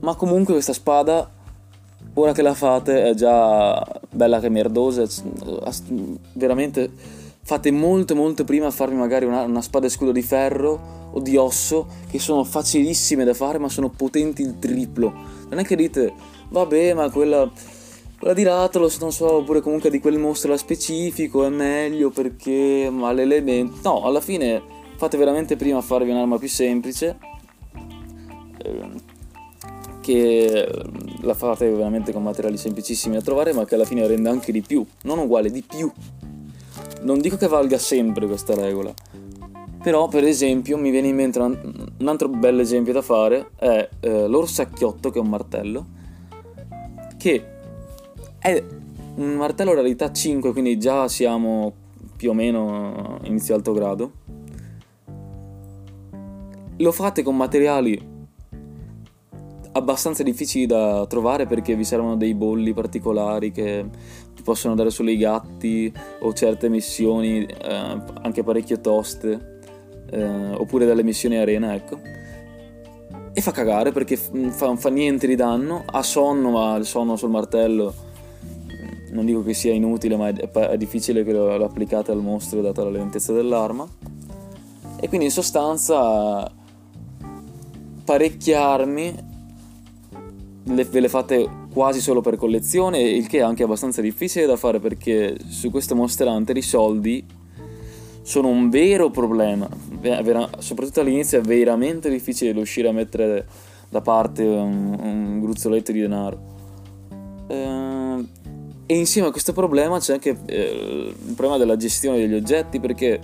ma 0.00 0.14
comunque 0.14 0.54
questa 0.54 0.72
spada 0.72 1.30
ora 2.14 2.32
che 2.32 2.42
la 2.42 2.54
fate 2.54 3.04
è 3.04 3.14
già 3.14 3.84
bella 4.10 4.40
che 4.40 4.48
merdosa, 4.48 5.04
veramente 6.34 6.90
fate 7.42 7.70
molto 7.70 8.14
molto 8.14 8.44
prima 8.44 8.66
a 8.66 8.70
farmi 8.70 8.96
magari 8.96 9.24
una, 9.24 9.42
una, 9.42 9.62
spada 9.62 9.86
e 9.86 9.90
scudo 9.90 10.12
di 10.12 10.22
ferro 10.22 11.08
o 11.12 11.20
di 11.20 11.36
osso 11.36 11.86
che 12.08 12.18
sono 12.18 12.44
facilissime 12.44 13.24
da 13.24 13.34
fare 13.34 13.58
ma 13.58 13.68
sono 13.68 13.88
potenti 13.88 14.42
il 14.42 14.58
triplo. 14.58 15.12
Non 15.48 15.58
è 15.58 15.64
che 15.64 15.76
dite, 15.76 16.12
vabbè 16.48 16.94
ma 16.94 17.10
quella, 17.10 17.50
quella 18.18 18.34
di 18.34 18.42
Rathalos, 18.42 18.98
non 18.98 19.12
so, 19.12 19.36
oppure 19.36 19.60
comunque 19.60 19.90
di 19.90 20.00
quel 20.00 20.18
mostro 20.18 20.56
specifico 20.56 21.44
è 21.44 21.48
meglio 21.48 22.10
perché 22.10 22.88
ma 22.90 23.12
l'elemento... 23.12 23.78
No, 23.82 24.04
alla 24.04 24.20
fine 24.20 24.62
fate 24.96 25.16
veramente 25.16 25.56
prima 25.56 25.78
a 25.78 25.82
farvi 25.82 26.10
un'arma 26.10 26.38
più 26.38 26.48
semplice. 26.48 27.18
Che 30.00 30.68
la 31.22 31.34
fate 31.34 31.70
veramente 31.70 32.12
con 32.12 32.22
materiali 32.22 32.56
semplicissimi 32.56 33.14
da 33.14 33.22
trovare, 33.22 33.52
ma 33.52 33.64
che 33.64 33.74
alla 33.74 33.84
fine 33.84 34.06
rende 34.06 34.28
anche 34.28 34.52
di 34.52 34.62
più, 34.62 34.84
non 35.02 35.18
uguale, 35.18 35.50
di 35.50 35.62
più. 35.62 35.90
Non 37.02 37.18
dico 37.18 37.36
che 37.36 37.46
valga 37.46 37.78
sempre 37.78 38.26
questa 38.26 38.54
regola, 38.54 38.92
però 39.82 40.08
per 40.08 40.24
esempio 40.24 40.76
mi 40.76 40.90
viene 40.90 41.08
in 41.08 41.16
mente 41.16 41.38
un 41.38 42.06
altro 42.06 42.28
bel 42.28 42.60
esempio 42.60 42.92
da 42.92 43.00
fare, 43.00 43.50
è 43.56 43.88
eh, 44.00 44.26
l'orsacchiotto 44.26 45.10
che 45.10 45.18
è 45.18 45.22
un 45.22 45.28
martello, 45.28 45.86
che 47.16 47.44
è 48.38 48.64
un 49.16 49.34
martello 49.36 49.74
rarità 49.74 50.12
5, 50.12 50.52
quindi 50.52 50.78
già 50.78 51.08
siamo 51.08 51.72
più 52.16 52.30
o 52.30 52.34
meno 52.34 53.18
inizio 53.22 53.54
alto 53.54 53.72
grado. 53.72 54.12
Lo 56.76 56.92
fate 56.92 57.22
con 57.22 57.36
materiali 57.36 58.09
abbastanza 59.72 60.22
difficili 60.22 60.66
da 60.66 61.06
trovare 61.06 61.46
perché 61.46 61.76
vi 61.76 61.84
servono 61.84 62.16
dei 62.16 62.34
bolli 62.34 62.72
particolari 62.72 63.52
che 63.52 63.86
ti 64.34 64.42
possono 64.42 64.74
dare 64.74 64.90
solo 64.90 65.10
i 65.10 65.16
gatti 65.16 65.92
o 66.20 66.32
certe 66.32 66.68
missioni 66.68 67.44
eh, 67.44 68.02
anche 68.22 68.42
parecchio 68.42 68.80
toste 68.80 69.58
eh, 70.10 70.54
oppure 70.54 70.86
delle 70.86 71.02
missioni 71.02 71.36
arena 71.36 71.74
ecco. 71.74 71.98
E 73.32 73.40
fa 73.40 73.52
cagare 73.52 73.92
perché 73.92 74.16
fa, 74.16 74.74
fa 74.74 74.88
niente 74.88 75.28
di 75.28 75.36
danno 75.36 75.84
ha 75.86 76.02
sonno 76.02 76.50
ma 76.50 76.74
il 76.76 76.84
sonno 76.84 77.14
sul 77.14 77.30
martello 77.30 77.94
mm, 78.44 79.12
non 79.12 79.24
dico 79.24 79.44
che 79.44 79.54
sia 79.54 79.72
inutile 79.72 80.16
ma 80.16 80.28
è, 80.28 80.32
è 80.32 80.76
difficile 80.76 81.22
che 81.22 81.32
lo, 81.32 81.56
lo 81.56 81.64
applicate 81.64 82.10
al 82.10 82.22
mostro 82.22 82.60
data 82.60 82.82
la 82.82 82.90
lentezza 82.90 83.32
dell'arma. 83.32 83.86
E 85.02 85.08
quindi 85.08 85.26
in 85.26 85.32
sostanza 85.32 86.50
parecchie 88.04 88.54
armi 88.54 89.28
le, 90.64 90.84
ve 90.84 91.00
le 91.00 91.08
fate 91.08 91.48
quasi 91.72 92.00
solo 92.00 92.20
per 92.20 92.36
collezione, 92.36 93.00
il 93.00 93.26
che 93.26 93.38
è 93.38 93.42
anche 93.42 93.62
abbastanza 93.62 94.00
difficile 94.00 94.46
da 94.46 94.56
fare 94.56 94.80
perché 94.80 95.36
su 95.48 95.70
questo 95.70 95.94
Monster 95.94 96.26
Hunter 96.26 96.56
i 96.56 96.62
soldi 96.62 97.24
sono 98.22 98.48
un 98.48 98.68
vero 98.68 99.10
problema, 99.10 99.68
soprattutto 100.58 101.00
all'inizio 101.00 101.38
è 101.38 101.42
veramente 101.42 102.08
difficile 102.10 102.52
riuscire 102.52 102.88
a 102.88 102.92
mettere 102.92 103.46
da 103.88 104.00
parte 104.00 104.44
un, 104.44 104.96
un 105.00 105.40
gruzzoletto 105.40 105.90
di 105.92 106.00
denaro. 106.00 106.58
Eh, 107.48 108.24
e 108.86 108.96
insieme 108.96 109.28
a 109.28 109.30
questo 109.30 109.52
problema 109.52 109.98
c'è 109.98 110.14
anche 110.14 110.36
eh, 110.46 111.14
il 111.26 111.34
problema 111.34 111.56
della 111.56 111.76
gestione 111.76 112.18
degli 112.18 112.34
oggetti 112.34 112.80
perché 112.80 113.20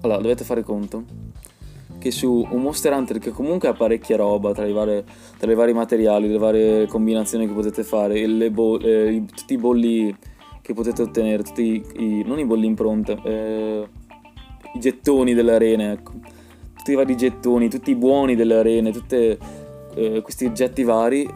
allora 0.00 0.20
dovete 0.20 0.44
fare 0.44 0.62
conto 0.62 1.27
che 1.98 2.10
su 2.10 2.46
un 2.50 2.62
Monster 2.62 2.92
Hunter 2.92 3.18
che 3.18 3.30
comunque 3.30 3.68
ha 3.68 3.72
parecchia 3.72 4.16
roba 4.16 4.52
tra 4.52 4.66
i, 4.66 4.72
vari, 4.72 5.02
tra 5.36 5.50
i 5.50 5.54
vari 5.54 5.72
materiali, 5.72 6.28
le 6.28 6.38
varie 6.38 6.86
combinazioni 6.86 7.46
che 7.46 7.52
potete 7.52 7.82
fare, 7.82 8.50
bo- 8.50 8.78
eh, 8.78 9.24
tutti 9.34 9.54
i 9.54 9.58
bolli 9.58 10.16
che 10.62 10.74
potete 10.74 11.02
ottenere, 11.02 11.42
tutti 11.42 11.82
i, 11.96 12.22
non 12.24 12.38
i 12.38 12.44
bolli 12.44 12.66
impronte, 12.66 13.18
eh, 13.24 13.88
i 14.74 14.78
gettoni 14.78 15.34
delle 15.34 15.54
arene, 15.54 15.92
ecco. 15.92 16.12
tutti 16.76 16.92
i 16.92 16.94
vari 16.94 17.16
gettoni, 17.16 17.68
tutti 17.68 17.90
i 17.90 17.96
buoni 17.96 18.36
delle 18.36 18.54
arene, 18.54 18.92
tutti 18.92 19.38
eh, 19.94 20.20
questi 20.22 20.44
oggetti 20.44 20.84
vari, 20.84 21.28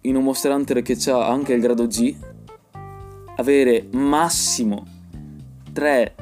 in 0.00 0.16
un 0.16 0.24
Monster 0.24 0.52
Hunter 0.52 0.82
che 0.82 0.96
ha 1.10 1.28
anche 1.28 1.52
il 1.52 1.60
grado 1.60 1.86
G, 1.86 2.16
avere 3.36 3.86
massimo 3.92 4.86
3 5.72 6.14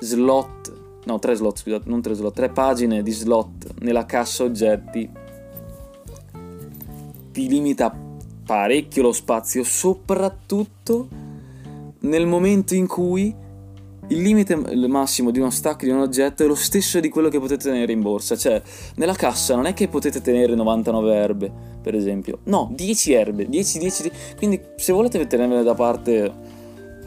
slot 0.00 0.75
no, 1.06 1.18
tre 1.18 1.34
slot, 1.34 1.58
scusate, 1.58 1.88
non 1.88 2.00
tre 2.02 2.14
slot, 2.14 2.34
tre 2.34 2.50
pagine 2.50 3.02
di 3.02 3.10
slot 3.10 3.74
nella 3.80 4.06
cassa 4.06 4.44
oggetti 4.44 5.10
ti 7.32 7.48
limita 7.48 7.94
parecchio 8.46 9.02
lo 9.02 9.12
spazio, 9.12 9.62
soprattutto 9.62 11.08
nel 12.00 12.26
momento 12.26 12.74
in 12.74 12.86
cui 12.86 13.34
il 14.08 14.22
limite 14.22 14.54
massimo 14.86 15.30
di 15.30 15.40
uno 15.40 15.50
stack 15.50 15.82
di 15.82 15.90
un 15.90 15.98
oggetto 15.98 16.44
è 16.44 16.46
lo 16.46 16.54
stesso 16.54 17.00
di 17.00 17.08
quello 17.08 17.28
che 17.28 17.38
potete 17.38 17.64
tenere 17.64 17.92
in 17.92 18.00
borsa. 18.00 18.36
Cioè, 18.36 18.62
nella 18.94 19.14
cassa 19.14 19.54
non 19.54 19.66
è 19.66 19.74
che 19.74 19.88
potete 19.88 20.20
tenere 20.20 20.54
99 20.54 21.14
erbe, 21.14 21.52
per 21.82 21.94
esempio. 21.94 22.38
No, 22.44 22.70
10 22.72 23.12
erbe, 23.12 23.48
10, 23.48 23.78
10, 23.80 24.02
10. 24.02 24.16
Quindi 24.36 24.60
se 24.76 24.92
volete 24.92 25.26
tenervene 25.26 25.62
da 25.62 25.74
parte 25.74 26.24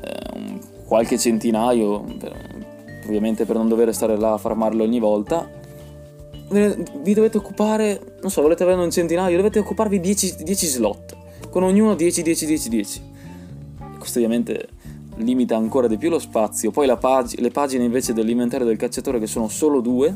eh, 0.01 0.59
qualche 0.85 1.17
centinaio, 1.17 2.03
ovviamente 3.09 3.45
per 3.45 3.55
non 3.57 3.67
dover 3.67 3.93
stare 3.93 4.17
là 4.17 4.33
a 4.33 4.37
farmarlo 4.37 4.83
ogni 4.83 4.99
volta, 4.99 5.47
vi 6.49 7.13
dovete 7.13 7.37
occupare, 7.37 8.17
non 8.21 8.31
so, 8.31 8.41
volete 8.41 8.63
avere 8.63 8.81
un 8.81 8.89
centinaio, 8.89 9.37
dovete 9.37 9.59
occuparvi 9.59 9.99
10, 9.99 10.43
10 10.43 10.65
slot, 10.65 11.17
con 11.49 11.63
ognuno 11.63 11.95
10, 11.95 12.21
10, 12.21 12.45
10, 12.45 12.69
10. 12.69 13.01
Questo 13.99 14.19
ovviamente 14.19 14.67
limita 15.17 15.55
ancora 15.55 15.87
di 15.87 15.97
più 15.97 16.09
lo 16.09 16.19
spazio. 16.19 16.71
Poi 16.71 16.87
pag- 16.97 17.37
le 17.37 17.51
pagine 17.51 17.83
invece 17.83 18.13
dell'inventario 18.13 18.65
del 18.65 18.77
cacciatore 18.77 19.19
che 19.19 19.27
sono 19.27 19.47
solo 19.47 19.81
due, 19.81 20.15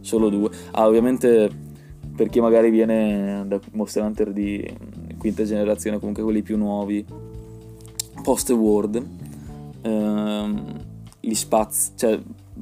solo 0.00 0.28
due. 0.28 0.50
Ah, 0.72 0.86
ovviamente 0.86 1.50
per 2.14 2.28
chi 2.28 2.40
magari 2.40 2.70
viene 2.70 3.44
da 3.46 3.60
Monster 3.72 4.04
Hunter 4.04 4.32
di 4.32 4.76
quinta 5.18 5.44
generazione, 5.44 5.98
comunque 5.98 6.22
quelli 6.22 6.42
più 6.42 6.56
nuovi, 6.56 7.04
post-World. 8.22 9.06
Ehm, 9.82 10.86
gli 11.20 11.34
spazi, 11.34 11.92
cioè 11.96 12.18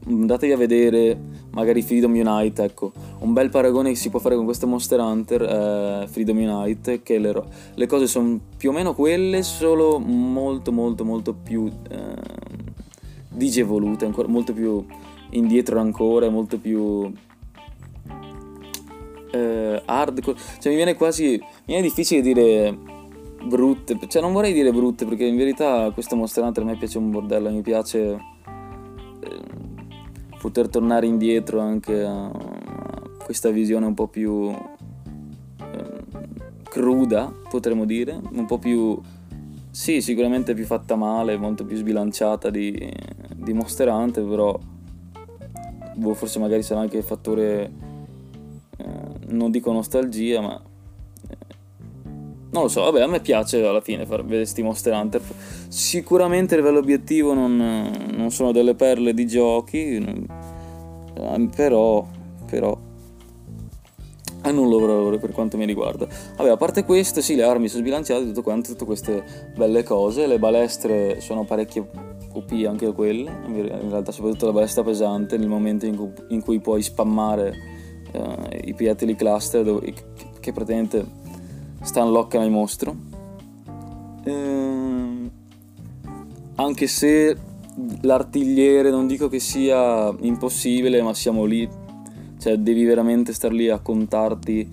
andatevi 0.07 0.53
a 0.53 0.57
vedere 0.57 1.19
magari 1.51 1.83
Freedom 1.83 2.13
Unite, 2.13 2.65
ecco, 2.65 2.93
un 3.21 3.33
bel 3.33 3.51
paragone 3.51 3.91
che 3.91 3.97
si 3.97 4.11
può 4.11 4.19
fare 4.19 4.37
con 4.37 4.45
questo 4.45 4.67
Monster 4.67 5.01
Hunter 5.01 5.43
è 5.43 6.07
Freedom 6.07 6.37
Unite, 6.37 7.03
che 7.03 7.19
le, 7.19 7.43
le, 7.75 7.87
cose 7.87 8.07
sono 8.07 8.39
più 8.57 8.71
o 8.71 8.73
meno 8.73 8.95
quelle, 8.95 9.43
solo 9.43 9.99
molto 9.99 10.73
molto 10.73 11.05
molto 11.05 11.35
più 11.35 11.71
eh, 11.89 12.15
digevolute, 13.31 14.05
ancora, 14.05 14.29
molto 14.29 14.53
più 14.53 14.85
indietro 15.31 15.81
ancora, 15.81 16.29
molto 16.29 16.59
più 16.59 17.11
eh, 19.31 19.83
hardcore, 19.85 20.39
cioè 20.61 20.71
mi 20.71 20.77
viene 20.77 20.95
quasi, 20.95 21.39
mi 21.39 21.41
viene 21.67 21.83
difficile 21.83 22.21
dire 22.21 22.77
brutte, 23.47 23.99
cioè 24.09 24.23
non 24.23 24.33
vorrei 24.33 24.53
dire 24.53 24.73
brutte 24.73 25.05
perché 25.05 25.25
in 25.25 25.37
verità 25.37 25.91
questo 25.93 26.17
Monster 26.17 26.45
Hunter 26.45 26.63
a 26.63 26.67
me 26.67 26.77
piace 26.77 26.99
un 26.99 27.11
bordello, 27.11 27.51
mi 27.51 27.63
piace 27.63 28.35
poter 30.39 30.69
tornare 30.69 31.07
indietro 31.07 31.61
anche 31.61 32.05
a 32.05 32.31
questa 33.25 33.51
visione 33.51 33.87
un 33.87 33.95
po' 33.95 34.07
più 34.09 34.51
eh, 34.51 36.05
cruda, 36.63 37.33
potremmo 37.49 37.85
dire, 37.85 38.21
un 38.33 38.47
po' 38.47 38.59
più, 38.59 39.01
sì, 39.71 40.01
sicuramente 40.01 40.55
più 40.55 40.65
fatta 40.65 40.95
male, 40.95 41.37
molto 41.37 41.65
più 41.65 41.77
sbilanciata 41.77 42.51
di, 42.51 42.93
di 43.35 43.53
Monster 43.53 43.89
Hunter, 43.89 44.25
però 44.25 44.59
boh, 45.97 46.15
forse 46.15 46.39
magari 46.39 46.63
sarà 46.63 46.81
anche 46.81 46.99
il 46.99 47.03
fattore, 47.03 47.73
eh, 48.77 48.85
non 49.29 49.51
dico 49.51 49.73
nostalgia, 49.73 50.41
ma 50.41 50.63
non 52.57 52.65
lo 52.65 52.71
so, 52.71 52.83
vabbè, 52.83 53.03
a 53.03 53.07
me 53.07 53.21
piace 53.21 53.65
alla 53.65 53.83
fine 53.83 54.07
fare 54.07 54.23
vedere 54.23 54.47
sti 54.47 54.63
Monster 54.63 54.95
Hunter. 54.95 55.21
Sicuramente 55.69 56.55
a 56.55 56.57
livello 56.57 56.79
obiettivo 56.79 57.35
non, 57.35 57.93
non 58.15 58.31
sono 58.31 58.51
delle 58.51 58.75
perle 58.75 59.13
di 59.13 59.27
giochi, 59.27 59.97
eh, 59.97 61.49
però, 61.55 62.07
però 62.47 62.79
hanno 64.43 64.61
un 64.63 64.69
loro 64.69 64.87
valore 64.87 65.19
per 65.19 65.33
quanto 65.33 65.59
mi 65.59 65.67
riguarda. 65.67 66.09
Vabbè, 66.37 66.51
a 66.51 66.57
parte 66.57 66.85
questo, 66.85 67.21
sì, 67.21 67.35
le 67.35 67.43
armi 67.43 67.69
sono 67.69 67.83
sbilanciate, 67.83 68.25
tutto 68.25 68.43
quanto, 68.43 68.71
tutte 68.71 68.85
queste 68.87 69.53
belle 69.55 69.83
cose. 69.83 70.27
Le 70.27 70.39
balestre 70.39 71.21
sono 71.21 71.45
parecchio 71.45 71.91
OP 72.33 72.53
anche 72.67 72.93
quelle, 72.93 73.31
in 73.47 73.91
realtà 73.91 74.13
soprattutto 74.13 74.47
la 74.47 74.53
balestra 74.53 74.83
pesante, 74.83 75.37
nel 75.37 75.49
momento 75.49 75.85
in 75.85 75.97
cui, 75.97 76.13
in 76.29 76.43
cui 76.43 76.61
puoi 76.61 76.83
spammare 76.83 77.53
eh, 78.13 78.61
i 78.65 78.75
proiettili 78.75 79.15
cluster 79.15 79.63
dove, 79.63 79.93
che, 79.93 80.03
che 80.41 80.53
praticamente 80.53 81.25
stanloccano 81.83 82.45
il 82.45 82.51
mostro. 82.51 82.97
Ehm, 84.25 85.31
anche 86.57 86.87
se 86.87 87.37
l'artigliere 88.01 88.91
non 88.91 89.07
dico 89.07 89.29
che 89.29 89.39
sia 89.39 90.15
impossibile, 90.21 91.03
ma 91.03 91.15
siamo 91.15 91.45
lì 91.45 91.69
cioè 92.39 92.59
devi 92.59 92.85
veramente 92.85 93.33
star 93.33 93.53
lì 93.53 93.69
a 93.69 93.81
contarti 93.81 94.69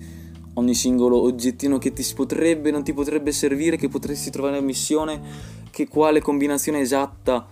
ogni 0.54 0.74
singolo 0.74 1.20
oggettino 1.20 1.78
che 1.78 1.92
ti 1.92 2.06
potrebbe, 2.14 2.70
non 2.70 2.84
ti 2.84 2.92
potrebbe 2.92 3.32
servire, 3.32 3.76
che 3.76 3.88
potresti 3.88 4.30
trovare 4.30 4.58
in 4.58 4.64
missione, 4.64 5.20
che 5.70 5.88
quale 5.88 6.20
combinazione 6.20 6.78
esatta 6.78 7.44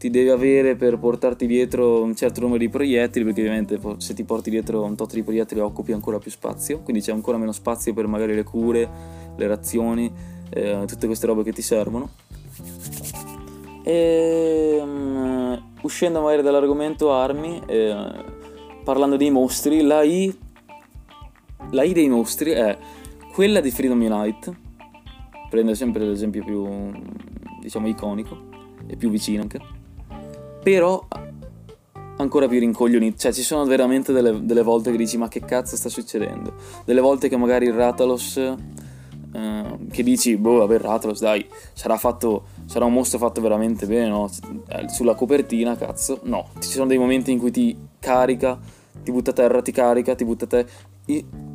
ti 0.00 0.08
devi 0.08 0.30
avere 0.30 0.76
per 0.76 0.98
portarti 0.98 1.46
dietro 1.46 2.02
un 2.02 2.16
certo 2.16 2.40
numero 2.40 2.58
di 2.58 2.70
proiettili, 2.70 3.22
perché 3.22 3.42
ovviamente 3.42 3.78
se 3.98 4.14
ti 4.14 4.24
porti 4.24 4.48
dietro 4.48 4.82
un 4.82 4.96
tot 4.96 5.12
di 5.12 5.22
proiettili 5.22 5.60
occupi 5.60 5.92
ancora 5.92 6.18
più 6.18 6.30
spazio, 6.30 6.80
quindi 6.80 7.02
c'è 7.02 7.12
ancora 7.12 7.36
meno 7.36 7.52
spazio 7.52 7.92
per 7.92 8.06
magari 8.06 8.34
le 8.34 8.42
cure, 8.42 8.88
le 9.36 9.46
razioni, 9.46 10.10
eh, 10.48 10.84
tutte 10.86 11.04
queste 11.04 11.26
robe 11.26 11.42
che 11.42 11.52
ti 11.52 11.60
servono. 11.60 12.08
E 13.84 14.78
um, 14.80 15.72
uscendo 15.82 16.22
magari 16.22 16.40
dall'argomento 16.40 17.12
armi, 17.12 17.60
eh, 17.66 18.24
parlando 18.82 19.16
dei 19.16 19.30
mostri, 19.30 19.82
la 19.82 20.02
I, 20.02 20.34
la 21.72 21.82
I 21.82 21.92
dei 21.92 22.08
mostri 22.08 22.52
è 22.52 22.78
quella 23.34 23.60
di 23.60 23.70
Freedom 23.70 24.00
Unite, 24.00 24.56
prende 25.50 25.74
sempre 25.74 26.06
l'esempio 26.06 26.42
più, 26.42 26.90
diciamo, 27.60 27.86
iconico 27.86 28.48
e 28.86 28.96
più 28.96 29.10
vicino 29.10 29.42
anche, 29.42 29.78
però 30.62 31.06
ancora 32.16 32.48
più 32.48 32.58
rincoglionito, 32.58 33.18
cioè 33.18 33.32
ci 33.32 33.42
sono 33.42 33.64
veramente 33.64 34.12
delle, 34.12 34.44
delle, 34.44 34.62
volte 34.62 34.90
che 34.90 34.96
dici 34.96 35.16
ma 35.16 35.28
che 35.28 35.40
cazzo 35.40 35.76
sta 35.76 35.88
succedendo, 35.88 36.54
delle 36.84 37.00
volte 37.00 37.28
che 37.28 37.36
magari 37.36 37.66
il 37.66 37.72
Ratalos, 37.72 38.36
eh, 38.36 39.78
che 39.90 40.02
dici 40.02 40.36
boh 40.36 40.58
vabbè 40.58 40.78
Ratalos 40.78 41.20
dai, 41.20 41.46
sarà 41.72 41.96
fatto, 41.96 42.44
sarà 42.66 42.84
un 42.84 42.92
mostro 42.92 43.18
fatto 43.18 43.40
veramente 43.40 43.86
bene, 43.86 44.08
no? 44.08 44.30
Eh, 44.68 44.88
sulla 44.88 45.14
copertina 45.14 45.76
cazzo, 45.76 46.20
no, 46.24 46.48
ci 46.58 46.68
sono 46.68 46.86
dei 46.86 46.98
momenti 46.98 47.30
in 47.30 47.38
cui 47.38 47.50
ti 47.50 47.76
carica, 47.98 48.58
ti 49.02 49.10
butta 49.10 49.30
a 49.30 49.34
terra, 49.34 49.62
ti 49.62 49.72
carica, 49.72 50.14
ti 50.14 50.24
butta 50.24 50.44
a 50.44 50.48
terra, 50.48 50.68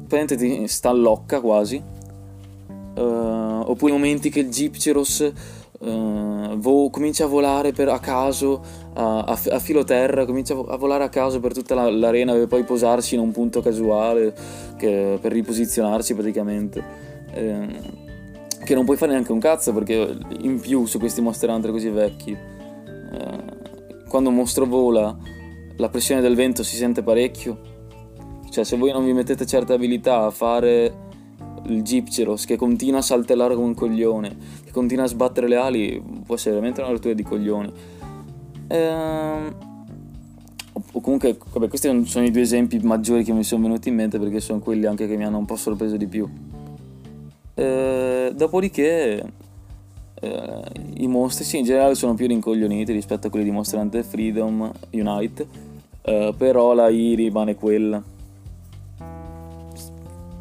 praticamente 0.07 0.35
ti 0.35 0.67
stallocca 0.67 1.39
quasi. 1.41 2.03
Uh, 2.95 3.61
oppure 3.65 3.91
momenti 3.91 4.29
che 4.29 4.39
il 4.39 4.49
Gypceros 4.49 5.33
uh, 5.79 6.57
vo- 6.57 6.89
comincia 6.89 7.25
a 7.25 7.27
volare 7.27 7.71
per, 7.71 7.89
a 7.89 7.99
caso 7.99 8.61
a, 8.93 9.19
a, 9.21 9.39
a, 9.51 9.59
filo 9.59 9.83
terra, 9.83 10.25
comincia 10.25 10.53
a 10.53 10.77
volare 10.77 11.03
a 11.03 11.09
caso 11.09 11.39
per 11.39 11.53
tutta 11.53 11.75
la, 11.75 11.89
l'arena 11.89 12.33
per 12.33 12.47
poi 12.47 12.63
posarsi 12.63 13.15
in 13.15 13.21
un 13.21 13.31
punto 13.31 13.61
casuale 13.61 14.33
che, 14.77 15.17
per 15.21 15.31
riposizionarsi 15.31 16.13
praticamente. 16.13 16.83
Uh, 17.33 18.03
che 18.65 18.75
non 18.75 18.83
puoi 18.83 18.97
fare 18.97 19.11
neanche 19.11 19.31
un 19.31 19.39
cazzo 19.39 19.71
perché 19.73 20.17
in 20.39 20.59
più 20.59 20.85
su 20.85 20.99
questi 20.99 21.21
Monster 21.21 21.49
Hunter 21.49 21.71
così 21.71 21.89
vecchi, 21.89 22.31
eh, 22.31 23.43
quando 24.09 24.29
un 24.29 24.35
mostro 24.35 24.65
vola 24.65 25.15
la 25.77 25.89
pressione 25.89 26.19
del 26.19 26.35
vento 26.35 26.63
si 26.63 26.75
sente 26.75 27.03
parecchio. 27.03 27.73
Cioè, 28.49 28.63
se 28.63 28.77
voi 28.77 28.91
non 28.91 29.05
vi 29.05 29.13
mettete 29.13 29.45
certe 29.45 29.73
abilità 29.73 30.25
a 30.25 30.31
fare 30.31 31.04
il 31.67 31.81
Gypceros 31.81 32.45
che 32.45 32.55
continua 32.55 32.99
a 32.99 33.03
saltellare 33.03 33.55
come 33.55 33.67
un 33.67 33.73
coglione, 33.73 34.35
che 34.63 34.71
continua 34.71 35.05
a 35.05 35.07
sbattere 35.07 35.47
le 35.47 35.55
ali, 35.55 36.03
può 36.25 36.35
essere 36.35 36.55
veramente 36.55 36.81
una 36.81 36.91
rottura 36.91 37.13
di 37.13 37.23
coglioni. 37.23 37.71
Ehm... 38.67 39.55
O 40.91 41.01
comunque, 41.01 41.37
vabbè, 41.51 41.67
questi 41.67 42.05
sono 42.05 42.25
i 42.25 42.31
due 42.31 42.41
esempi 42.41 42.79
maggiori 42.79 43.23
che 43.23 43.31
mi 43.31 43.43
sono 43.43 43.63
venuti 43.63 43.89
in 43.89 43.95
mente 43.95 44.19
perché 44.19 44.39
sono 44.39 44.59
quelli 44.59 44.85
anche 44.85 45.07
che 45.07 45.15
mi 45.15 45.23
hanno 45.23 45.37
un 45.37 45.45
po' 45.45 45.55
sorpreso 45.55 45.97
di 45.97 46.07
più. 46.07 46.27
Ehm... 47.53 48.29
Dopodiché, 48.29 49.23
eh, 50.19 50.61
i 50.97 51.07
mostri 51.07 51.43
sì, 51.45 51.59
in 51.59 51.63
generale 51.63 51.95
sono 51.95 52.15
più 52.15 52.27
rincoglioniti 52.27 52.91
rispetto 52.91 53.27
a 53.27 53.29
quelli 53.29 53.45
di 53.45 53.51
Monster 53.51 53.79
Hunter 53.79 54.03
Freedom 54.03 54.71
Unite, 54.91 55.47
eh, 56.01 56.33
però 56.37 56.73
la 56.73 56.89
I 56.89 57.15
rimane 57.15 57.55
quella. 57.55 58.03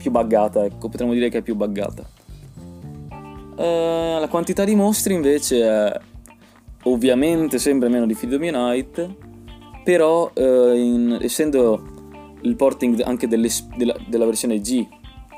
Più 0.05 0.13
buggata, 0.13 0.63
ecco, 0.67 0.91
potremmo 0.91 1.15
dire 1.15 1.31
che 1.31 1.39
è 1.39 1.41
più 1.41 1.55
buggata. 1.55 2.07
Eh, 3.57 4.17
la 4.21 4.29
quantità 4.29 4.63
di 4.63 4.75
mostri 4.75 5.15
invece 5.15 5.63
è 5.63 6.01
ovviamente 6.83 7.59
sempre 7.59 7.89
meno 7.89 8.05
di 8.05 8.13
Freedom 8.13 8.43
Unite, 8.43 9.17
però 9.83 10.31
eh, 10.35 10.73
in, 10.77 11.19
essendo 11.23 12.37
il 12.43 12.55
porting 12.55 13.01
anche 13.01 13.27
delle, 13.27 13.49
della, 13.79 13.97
della 14.07 14.27
versione 14.27 14.61
G 14.61 14.87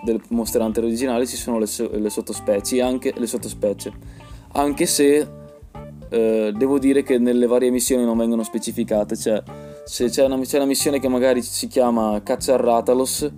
del 0.03 0.21
Monster 0.31 0.61
Hunter 0.61 0.83
originale 0.83 1.29
ci 1.29 1.37
sono 1.37 1.61
le, 1.61 1.69
le 1.93 2.11
sottospecie 2.11 2.83
anche 2.83 3.13
le 3.17 3.27
sottospecie 3.27 3.93
anche 4.53 4.85
se 4.87 5.29
eh, 6.09 6.53
devo 6.57 6.79
dire 6.81 7.05
che 7.05 7.19
nelle 7.19 7.47
varie 7.47 7.71
missioni 7.71 8.05
non 8.05 8.17
vengono 8.17 8.43
specificate, 8.43 9.17
cioè 9.17 9.43
se 9.85 10.09
c'è 10.09 10.25
una, 10.25 10.39
c'è 10.41 10.57
una 10.57 10.67
missione 10.67 10.99
che 10.99 11.09
magari 11.09 11.43
si 11.43 11.69
chiama 11.69 12.21
caccia 12.23 12.55
al 12.55 12.59
Ratalos, 12.59 13.31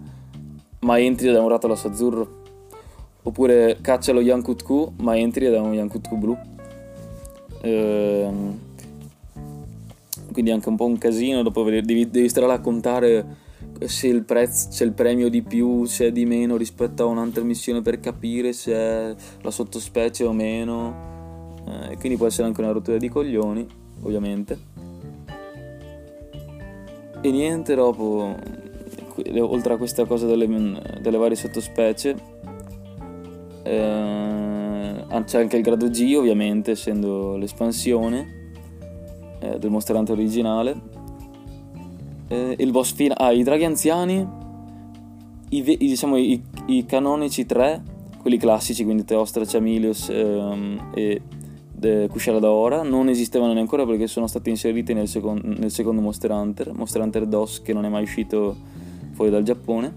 ma 0.80 0.98
entri 0.98 1.30
da 1.30 1.40
un 1.42 1.48
Ratalos 1.48 1.84
azzurro, 1.84 2.42
oppure 3.22 3.78
caccia 3.80 4.12
lo 4.12 4.20
Yankutku, 4.20 4.94
ma 5.00 5.16
entri 5.16 5.48
da 5.48 5.60
un 5.60 5.74
Yankutku 5.74 6.16
blu. 6.16 6.38
Ehm, 7.62 8.58
quindi 10.32 10.50
anche 10.50 10.68
un 10.68 10.76
po' 10.76 10.86
un 10.86 10.98
casino, 10.98 11.42
dopo 11.42 11.62
devi, 11.64 12.08
devi 12.08 12.28
stare 12.28 12.52
a 12.52 12.60
contare 12.60 13.46
se 13.86 14.06
il 14.06 14.24
prezzo, 14.24 14.68
c'è 14.70 14.84
il 14.84 14.92
premio 14.92 15.28
di 15.28 15.42
più, 15.42 15.84
se 15.84 16.06
è 16.06 16.12
di 16.12 16.24
meno 16.26 16.56
rispetto 16.56 17.02
a 17.02 17.06
un'altra 17.06 17.42
missione 17.42 17.82
per 17.82 18.00
capire 18.00 18.52
se 18.52 18.72
è 18.72 19.14
la 19.42 19.50
sottospecie 19.50 20.24
o 20.24 20.32
meno 20.32 21.08
eh, 21.68 21.96
quindi 21.96 22.16
può 22.16 22.26
essere 22.26 22.46
anche 22.46 22.60
una 22.60 22.72
rottura 22.72 22.96
di 22.96 23.08
coglioni, 23.08 23.66
ovviamente. 24.02 24.58
E 27.20 27.30
niente, 27.30 27.74
dopo, 27.74 28.34
oltre 29.40 29.74
a 29.74 29.76
questa 29.76 30.04
cosa 30.04 30.26
delle, 30.26 30.46
delle 31.00 31.16
varie 31.16 31.36
sottospecie, 31.36 32.16
eh, 33.62 35.04
c'è 35.24 35.40
anche 35.40 35.56
il 35.56 35.62
grado 35.62 35.88
G, 35.88 36.14
ovviamente, 36.16 36.72
essendo 36.72 37.36
l'espansione 37.36 38.52
eh, 39.40 39.58
del 39.58 39.70
Monster 39.70 39.96
Hunter 39.96 40.16
originale. 40.16 40.80
Eh, 42.28 42.56
il 42.58 42.70
boss 42.70 42.92
finale, 42.92 43.20
ah, 43.20 43.32
i 43.32 43.42
draghi 43.42 43.64
anziani, 43.64 44.26
i, 45.50 45.62
diciamo 45.62 46.16
i, 46.16 46.42
i 46.66 46.84
canonici 46.84 47.46
3, 47.46 47.82
quelli 48.20 48.36
classici, 48.36 48.84
quindi 48.84 49.04
Teostra, 49.04 49.44
Chamilius 49.44 50.08
ehm, 50.10 50.90
e 50.94 51.22
Kushara 52.08 52.40
da 52.40 52.50
ora 52.50 52.82
non 52.82 53.08
esistevano 53.08 53.52
neanche 53.52 53.76
perché 53.76 54.08
sono 54.08 54.26
stati 54.26 54.50
inseriti 54.50 54.92
nel, 54.94 55.06
second, 55.06 55.42
nel, 55.44 55.70
secondo 55.70 56.00
Monster 56.00 56.32
Hunter, 56.32 56.72
Monster 56.72 57.02
Hunter 57.02 57.26
DOS 57.26 57.62
che 57.62 57.72
non 57.72 57.84
è 57.84 57.88
mai 57.88 58.02
uscito 58.02 58.56
fuori 59.18 59.32
dal 59.32 59.42
Giappone. 59.42 59.94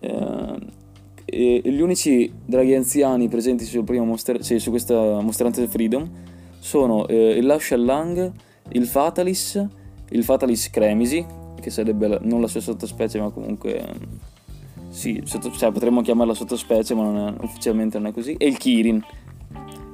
Eh, 0.00 0.58
e 1.24 1.62
gli 1.64 1.80
unici 1.80 2.30
draghi 2.44 2.74
anziani 2.74 3.28
presenti 3.28 3.64
sul 3.64 3.84
primo 3.84 4.04
Monster, 4.04 4.42
cioè 4.42 4.58
su 4.58 4.68
questa 4.68 5.20
Monster 5.20 5.46
Hunter 5.46 5.68
Freedom 5.68 6.10
sono 6.58 7.06
eh, 7.06 7.30
il 7.38 7.46
Lao 7.46 7.58
Shallang, 7.58 8.30
il 8.72 8.86
Fatalis, 8.86 9.66
il 10.10 10.24
Fatalis 10.24 10.68
Cremisi, 10.68 11.24
che 11.58 11.70
sarebbe 11.70 12.18
non 12.22 12.42
la 12.42 12.46
sua 12.46 12.60
sottospecie 12.60 13.20
ma 13.20 13.30
comunque 13.30 13.82
sì, 14.90 15.22
sotto, 15.24 15.50
cioè, 15.52 15.70
potremmo 15.70 16.02
chiamarla 16.02 16.34
sottospecie 16.34 16.94
ma 16.94 17.04
non 17.04 17.28
è, 17.28 17.44
ufficialmente 17.44 17.98
non 17.98 18.08
è 18.08 18.12
così, 18.12 18.34
e 18.34 18.46
il 18.46 18.58
Kirin 18.58 19.02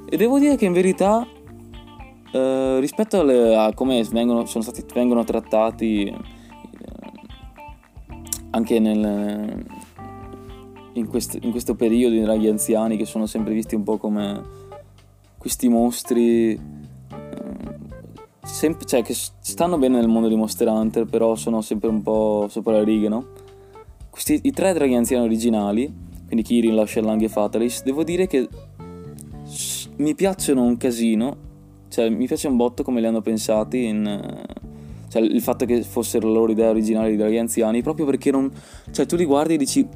e 0.08 0.16
devo 0.16 0.38
dire 0.38 0.56
che 0.56 0.64
in 0.64 0.72
verità, 0.72 1.26
eh, 2.32 2.80
rispetto 2.80 3.20
alle, 3.20 3.54
a 3.54 3.74
come 3.74 4.02
vengono, 4.10 4.46
stati, 4.46 4.84
vengono 4.94 5.22
trattati 5.22 6.34
anche 8.56 8.78
nel, 8.80 9.64
in, 10.94 11.06
quest, 11.06 11.38
in, 11.40 11.50
questo 11.50 11.74
periodo 11.74 12.14
i 12.14 12.20
draghi 12.20 12.48
anziani 12.48 12.96
che 12.96 13.04
sono 13.04 13.26
sempre 13.26 13.52
visti 13.52 13.74
un 13.74 13.82
po' 13.82 13.98
come 13.98 14.42
questi 15.36 15.68
mostri 15.68 16.52
eh, 16.52 16.58
cioè, 18.84 19.02
che 19.02 19.14
stanno 19.14 19.78
bene 19.78 19.98
nel 19.98 20.08
mondo 20.08 20.28
di 20.28 20.34
Monster 20.34 20.68
Hunter 20.68 21.04
però 21.04 21.34
sono 21.34 21.60
sempre 21.60 21.88
un 21.88 22.02
po' 22.02 22.46
sopra 22.48 22.78
le 22.78 22.84
righe 22.84 23.08
no? 23.08 23.26
Questi, 24.10 24.40
i 24.42 24.52
tre 24.52 24.72
draghi 24.72 24.94
anziani 24.94 25.24
originali 25.24 25.92
quindi 26.26 26.42
Kirin, 26.42 26.74
Lashellang 26.74 27.22
e 27.22 27.28
Fatalis 27.28 27.82
devo 27.82 28.02
dire 28.02 28.26
che 28.26 28.48
mi 29.98 30.14
piacciono 30.14 30.62
un 30.62 30.76
casino, 30.76 31.36
cioè 31.88 32.08
mi 32.08 32.26
piace 32.26 32.48
un 32.48 32.56
botto 32.56 32.82
come 32.82 33.00
li 33.00 33.06
hanno 33.06 33.20
pensati 33.20 33.84
in... 33.84 34.44
Cioè 35.08 35.22
il 35.22 35.40
fatto 35.40 35.64
che 35.64 35.82
fossero 35.82 36.26
la 36.28 36.34
loro 36.34 36.52
idea 36.52 36.70
originale 36.70 37.10
di 37.10 37.16
draghi 37.16 37.38
anziani, 37.38 37.82
proprio 37.82 38.06
perché 38.06 38.30
non... 38.30 38.50
Cioè 38.90 39.06
tu 39.06 39.16
li 39.16 39.24
guardi 39.24 39.54
e 39.54 39.56
dici, 39.56 39.86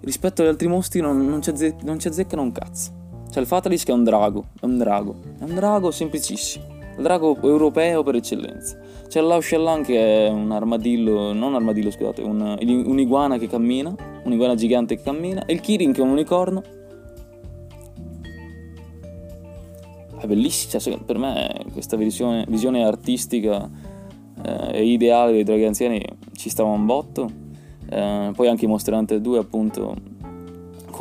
rispetto 0.00 0.42
agli 0.42 0.48
altri 0.48 0.68
mostri 0.68 1.00
non, 1.00 1.26
non, 1.26 1.42
ci, 1.42 1.50
azze- 1.50 1.76
non 1.82 1.98
ci 1.98 2.08
azzeccano 2.08 2.42
un 2.42 2.52
cazzo. 2.52 2.90
Cioè 3.30 3.40
il 3.40 3.46
Fatalisk 3.48 3.88
è 3.88 3.92
un 3.92 4.04
drago, 4.04 4.46
è 4.60 4.64
un 4.64 4.78
drago, 4.78 5.16
è 5.38 5.42
un 5.44 5.54
drago 5.54 5.90
semplicissimo, 5.90 6.64
il 6.96 7.02
drago 7.02 7.36
europeo 7.42 8.02
per 8.02 8.14
eccellenza. 8.14 8.78
C'è 9.08 9.20
il 9.20 9.26
Lao 9.26 9.40
Shellan 9.40 9.82
che 9.82 10.26
è 10.26 10.28
un 10.30 10.50
armadillo, 10.50 11.32
non 11.32 11.54
armadillo 11.54 11.90
scusate, 11.90 12.22
un, 12.22 12.56
un'iguana 12.60 13.38
che 13.38 13.46
cammina, 13.46 13.94
un'iguana 14.24 14.54
gigante 14.54 14.96
che 14.96 15.02
cammina, 15.02 15.44
e 15.44 15.52
il 15.52 15.60
Kirin 15.60 15.92
che 15.92 16.00
è 16.00 16.04
un 16.04 16.10
unicorno. 16.10 16.62
È 20.18 20.26
bellissimo, 20.26 20.80
cioè, 20.80 20.98
per 20.98 21.18
me 21.18 21.66
questa 21.72 21.96
visione, 21.96 22.44
visione 22.48 22.84
artistica 22.84 23.68
eh, 24.46 24.78
e 24.78 24.84
ideale 24.84 25.32
dei 25.32 25.42
draghi 25.42 25.64
anziani 25.64 26.02
ci 26.34 26.48
stava 26.48 26.70
un 26.70 26.86
botto. 26.86 27.30
Eh, 27.88 28.30
poi 28.34 28.48
anche 28.48 28.64
i 28.64 28.68
Monster 28.68 28.94
Hunter 28.94 29.20
2 29.20 29.38
appunto 29.38 29.94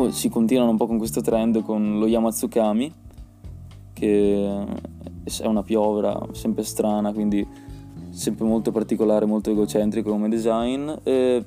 si 0.09 0.29
continuano 0.29 0.71
un 0.71 0.77
po' 0.77 0.87
con 0.87 0.97
questo 0.97 1.21
trend 1.21 1.63
con 1.63 1.97
lo 1.99 2.05
Yamatsukami 2.05 2.93
che 3.93 4.65
è 5.39 5.45
una 5.45 5.63
piovra 5.63 6.19
sempre 6.33 6.63
strana 6.63 7.13
quindi 7.13 7.47
sempre 8.09 8.45
molto 8.45 8.71
particolare 8.71 9.25
molto 9.25 9.51
egocentrico 9.51 10.09
come 10.09 10.27
design 10.27 10.91
e 11.03 11.43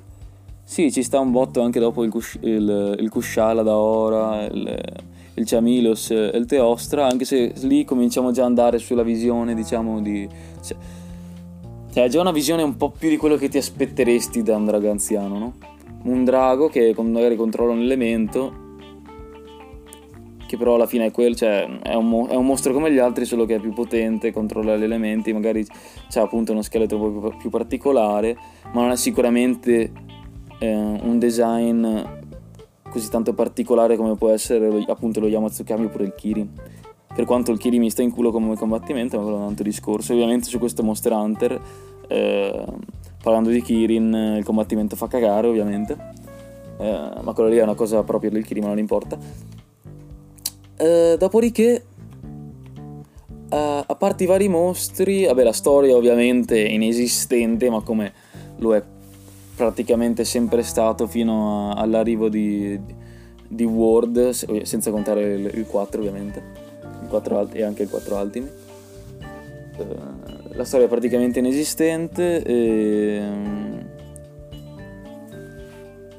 sì 0.63 0.91
ci 0.91 1.03
sta 1.03 1.19
un 1.19 1.31
botto 1.31 1.61
anche 1.61 1.79
dopo 1.79 2.03
il, 2.03 2.09
Kush, 2.09 2.39
il, 2.41 2.97
il 2.99 3.09
Kushala 3.09 3.61
da 3.61 3.77
ora 3.77 4.45
il, 4.45 4.79
il 5.35 5.45
Chamilos 5.45 6.09
e 6.09 6.31
il 6.33 6.45
Teostra 6.45 7.05
anche 7.05 7.25
se 7.25 7.53
lì 7.61 7.85
cominciamo 7.85 8.31
già 8.31 8.41
ad 8.41 8.47
andare 8.47 8.79
sulla 8.79 9.03
visione 9.03 9.53
diciamo 9.53 10.01
di 10.01 10.27
cioè, 10.61 10.77
cioè, 11.91 12.03
è 12.03 12.07
già 12.07 12.21
una 12.21 12.31
visione 12.31 12.61
un 12.61 12.77
po' 12.77 12.91
più 12.91 13.09
di 13.09 13.17
quello 13.17 13.35
che 13.35 13.49
ti 13.49 13.57
aspetteresti 13.57 14.43
da 14.43 14.55
un 14.55 14.65
drago 14.65 14.89
anziano, 14.89 15.37
no? 15.37 15.53
Un 16.03 16.23
drago 16.23 16.69
che 16.69 16.93
magari 16.97 17.35
controlla 17.35 17.73
un 17.73 17.81
elemento, 17.81 18.67
che 20.45 20.57
però 20.57 20.75
alla 20.75 20.85
fine 20.85 21.07
è 21.07 21.11
quello, 21.11 21.35
cioè 21.35 21.67
è 21.81 21.93
un, 21.95 22.27
è 22.29 22.35
un, 22.35 22.45
mostro 22.45 22.73
come 22.73 22.91
gli 22.91 22.99
altri, 22.99 23.25
solo 23.25 23.45
che 23.45 23.55
è 23.55 23.59
più 23.59 23.73
potente, 23.73 24.31
controlla 24.31 24.77
gli 24.77 24.83
elementi, 24.83 25.33
magari 25.33 25.65
c'ha 26.09 26.21
appunto 26.21 26.51
uno 26.51 26.61
scheletro 26.61 26.97
un 26.97 27.19
po' 27.19 27.29
più, 27.29 27.37
più 27.37 27.49
particolare, 27.49 28.37
ma 28.71 28.81
non 28.81 28.91
è 28.91 28.95
sicuramente 28.95 29.91
eh, 30.59 30.73
un 30.73 31.17
design 31.19 31.87
così 32.89 33.09
tanto 33.09 33.33
particolare 33.33 33.95
come 33.95 34.15
può 34.15 34.29
essere 34.29 34.83
appunto 34.87 35.19
lo 35.19 35.27
Yamatsukami 35.27 35.85
oppure 35.85 36.05
il 36.05 36.15
Kirin 36.15 36.49
per 37.19 37.27
quanto 37.27 37.51
il 37.51 37.57
Kiri 37.57 37.79
mi 37.79 37.89
sta 37.89 38.01
in 38.01 38.11
culo 38.11 38.31
come 38.31 38.55
combattimento, 38.55 39.17
ma 39.17 39.23
quello 39.23 39.39
è 39.39 39.41
un 39.41 39.47
altro 39.47 39.65
discorso. 39.65 40.13
Ovviamente 40.13 40.47
su 40.47 40.57
questo 40.57 40.83
Monster 40.83 41.11
Hunter, 41.11 41.61
eh, 42.07 42.63
parlando 43.21 43.49
di 43.49 43.61
Kirin, 43.61 44.35
il 44.37 44.45
combattimento 44.45 44.95
fa 44.95 45.07
cagare 45.07 45.47
ovviamente, 45.47 45.97
eh, 46.79 47.11
ma 47.21 47.33
quello 47.33 47.49
lì 47.49 47.57
è 47.57 47.61
una 47.61 47.73
cosa 47.73 48.03
propria 48.03 48.29
del 48.29 48.45
Kirin, 48.45 48.63
ma 48.63 48.69
non 48.69 48.77
importa. 48.77 49.17
Eh, 50.77 51.17
dopodiché, 51.19 51.83
a 53.49 53.95
parte 53.97 54.23
i 54.23 54.25
vari 54.25 54.47
mostri, 54.47 55.25
vabbè 55.25 55.43
la 55.43 55.51
storia 55.51 55.97
ovviamente 55.97 56.67
è 56.67 56.69
inesistente, 56.69 57.69
ma 57.69 57.81
come 57.81 58.13
lo 58.59 58.73
è 58.73 58.81
praticamente 59.57 60.23
sempre 60.23 60.63
stato 60.63 61.05
fino 61.05 61.71
a, 61.71 61.81
all'arrivo 61.81 62.29
di, 62.29 62.79
di 63.45 63.65
World, 63.65 64.29
senza 64.61 64.89
contare 64.89 65.33
il, 65.33 65.51
il 65.53 65.65
4 65.67 65.99
ovviamente 65.99 66.67
4 67.09 67.49
e 67.51 67.63
anche 67.63 67.83
il 67.83 67.89
4 67.89 68.15
Ultimi. 68.15 68.49
Uh, 69.77 70.55
la 70.55 70.63
storia 70.63 70.85
è 70.85 70.89
praticamente 70.89 71.39
inesistente. 71.39 72.43
E, 72.43 73.19
um, 73.21 73.85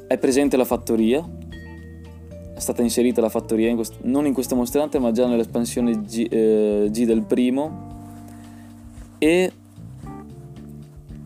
è 0.07 0.19
presente 0.19 0.57
la 0.57 0.65
fattoria. 0.65 1.27
È 2.55 2.59
stata 2.59 2.83
inserita 2.83 3.21
la 3.21 3.29
fattoria 3.29 3.69
in 3.69 3.77
quest- 3.77 4.01
non 4.03 4.27
in 4.27 4.35
questo 4.35 4.55
mostrante, 4.55 4.99
ma 4.99 5.13
già 5.13 5.27
nell'espansione 5.27 6.03
G, 6.03 6.27
eh, 6.29 6.89
G 6.91 7.05
del 7.05 7.23
primo. 7.23 7.89
E 9.19 9.53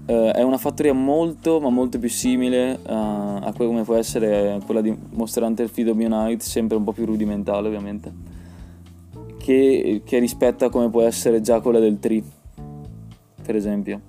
uh, 0.06 0.12
è 0.12 0.42
una 0.42 0.58
fattoria 0.58 0.92
molto, 0.92 1.60
ma 1.60 1.70
molto 1.70 1.98
più 1.98 2.10
simile 2.10 2.78
a, 2.86 3.36
a 3.36 3.52
quella 3.52 3.70
come 3.70 3.82
può 3.84 3.94
essere 3.94 4.60
quella 4.64 4.80
di 4.80 4.96
Monster 5.10 5.44
Hunter 5.44 5.68
Freedom 5.68 5.98
Unite, 5.98 6.44
sempre 6.44 6.76
un 6.76 6.84
po' 6.84 6.92
più 6.92 7.04
rudimentale, 7.04 7.68
ovviamente 7.68 8.33
che, 9.44 10.00
che 10.06 10.18
rispetta 10.20 10.70
come 10.70 10.88
può 10.88 11.02
essere 11.02 11.42
già 11.42 11.60
quella 11.60 11.78
del 11.78 11.98
Tree, 11.98 12.22
per 13.42 13.54
esempio. 13.54 14.00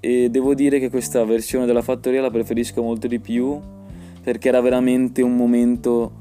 E 0.00 0.28
devo 0.28 0.52
dire 0.52 0.78
che 0.78 0.90
questa 0.90 1.24
versione 1.24 1.64
della 1.64 1.80
fattoria 1.80 2.20
la 2.20 2.30
preferisco 2.30 2.82
molto 2.82 3.06
di 3.06 3.18
più 3.20 3.58
perché 4.22 4.48
era 4.48 4.60
veramente 4.60 5.22
un 5.22 5.34
momento 5.34 6.12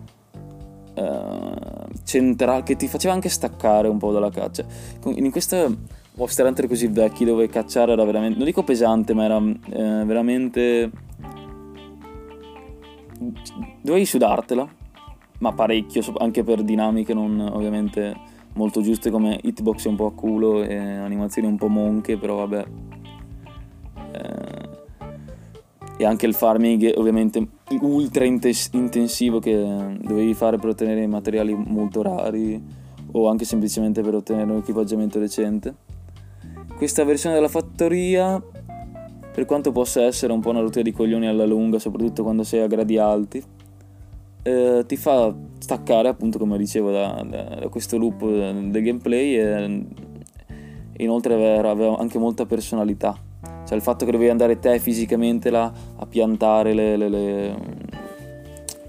uh, 0.95 1.87
centrale 2.05 2.63
che 2.63 2.77
ti 2.77 2.87
faceva 2.87 3.13
anche 3.13 3.27
staccare 3.27 3.89
un 3.89 3.97
po' 3.97 4.13
dalla 4.13 4.29
caccia. 4.29 4.63
In 5.03 5.29
questa 5.29 5.69
Monster 6.13 6.45
Hunter 6.45 6.67
così 6.69 6.87
vecchi 6.87 7.25
dove 7.25 7.49
cacciare 7.49 7.91
era 7.91 8.05
veramente, 8.05 8.37
non 8.37 8.45
dico 8.45 8.63
pesante, 8.63 9.13
ma 9.13 9.25
era 9.25 9.37
eh, 9.37 10.05
veramente... 10.05 10.89
dovevi 13.81 14.05
sudartela 14.05 14.79
ma 15.41 15.53
parecchio, 15.53 16.01
anche 16.17 16.43
per 16.43 16.63
dinamiche 16.63 17.13
non 17.13 17.39
ovviamente 17.39 18.15
molto 18.53 18.81
giuste 18.81 19.09
come 19.09 19.39
hitbox 19.41 19.85
un 19.85 19.95
po' 19.95 20.05
a 20.05 20.13
culo 20.13 20.63
e 20.63 20.75
animazioni 20.75 21.47
un 21.47 21.57
po' 21.57 21.67
monche, 21.67 22.17
però 22.17 22.35
vabbè. 22.37 22.65
Eh, 24.13 24.69
e 25.97 26.05
anche 26.05 26.25
il 26.25 26.33
farming 26.33 26.93
ovviamente 26.95 27.45
ultra 27.81 28.25
intensivo 28.25 29.39
che 29.39 29.53
dovevi 30.01 30.33
fare 30.33 30.57
per 30.57 30.69
ottenere 30.69 31.05
materiali 31.05 31.53
molto 31.53 32.01
rari 32.01 32.59
o 33.11 33.27
anche 33.27 33.45
semplicemente 33.45 34.01
per 34.01 34.15
ottenere 34.15 34.51
un 34.51 34.57
equipaggiamento 34.57 35.19
decente. 35.19 35.75
Questa 36.75 37.03
versione 37.03 37.35
della 37.35 37.47
fattoria, 37.47 38.41
per 39.31 39.45
quanto 39.45 39.71
possa 39.71 40.01
essere 40.03 40.33
un 40.33 40.39
po' 40.39 40.49
una 40.49 40.61
rottura 40.61 40.83
di 40.83 40.91
coglioni 40.91 41.27
alla 41.27 41.45
lunga, 41.45 41.77
soprattutto 41.77 42.23
quando 42.23 42.43
sei 42.43 42.61
a 42.61 42.67
gradi 42.67 42.97
alti, 42.97 43.43
eh, 44.43 44.83
ti 44.87 44.95
fa 44.97 45.33
staccare 45.59 46.07
appunto 46.07 46.37
come 46.37 46.57
dicevo 46.57 46.91
da, 46.91 47.23
da, 47.27 47.67
questo 47.69 47.97
loop 47.97 48.23
del 48.23 48.83
gameplay 48.83 49.35
e 49.35 49.85
inoltre 50.97 51.57
aveva, 51.67 51.97
anche 51.97 52.17
molta 52.17 52.45
personalità. 52.45 53.15
Cioè 53.65 53.75
il 53.75 53.81
fatto 53.83 54.05
che 54.05 54.11
dovevi 54.11 54.29
andare 54.29 54.59
te 54.59 54.79
fisicamente 54.79 55.49
là 55.49 55.71
a 55.95 56.05
piantare 56.05 56.73
le, 56.73 56.97
le, 56.97 57.09
le, 57.09 57.55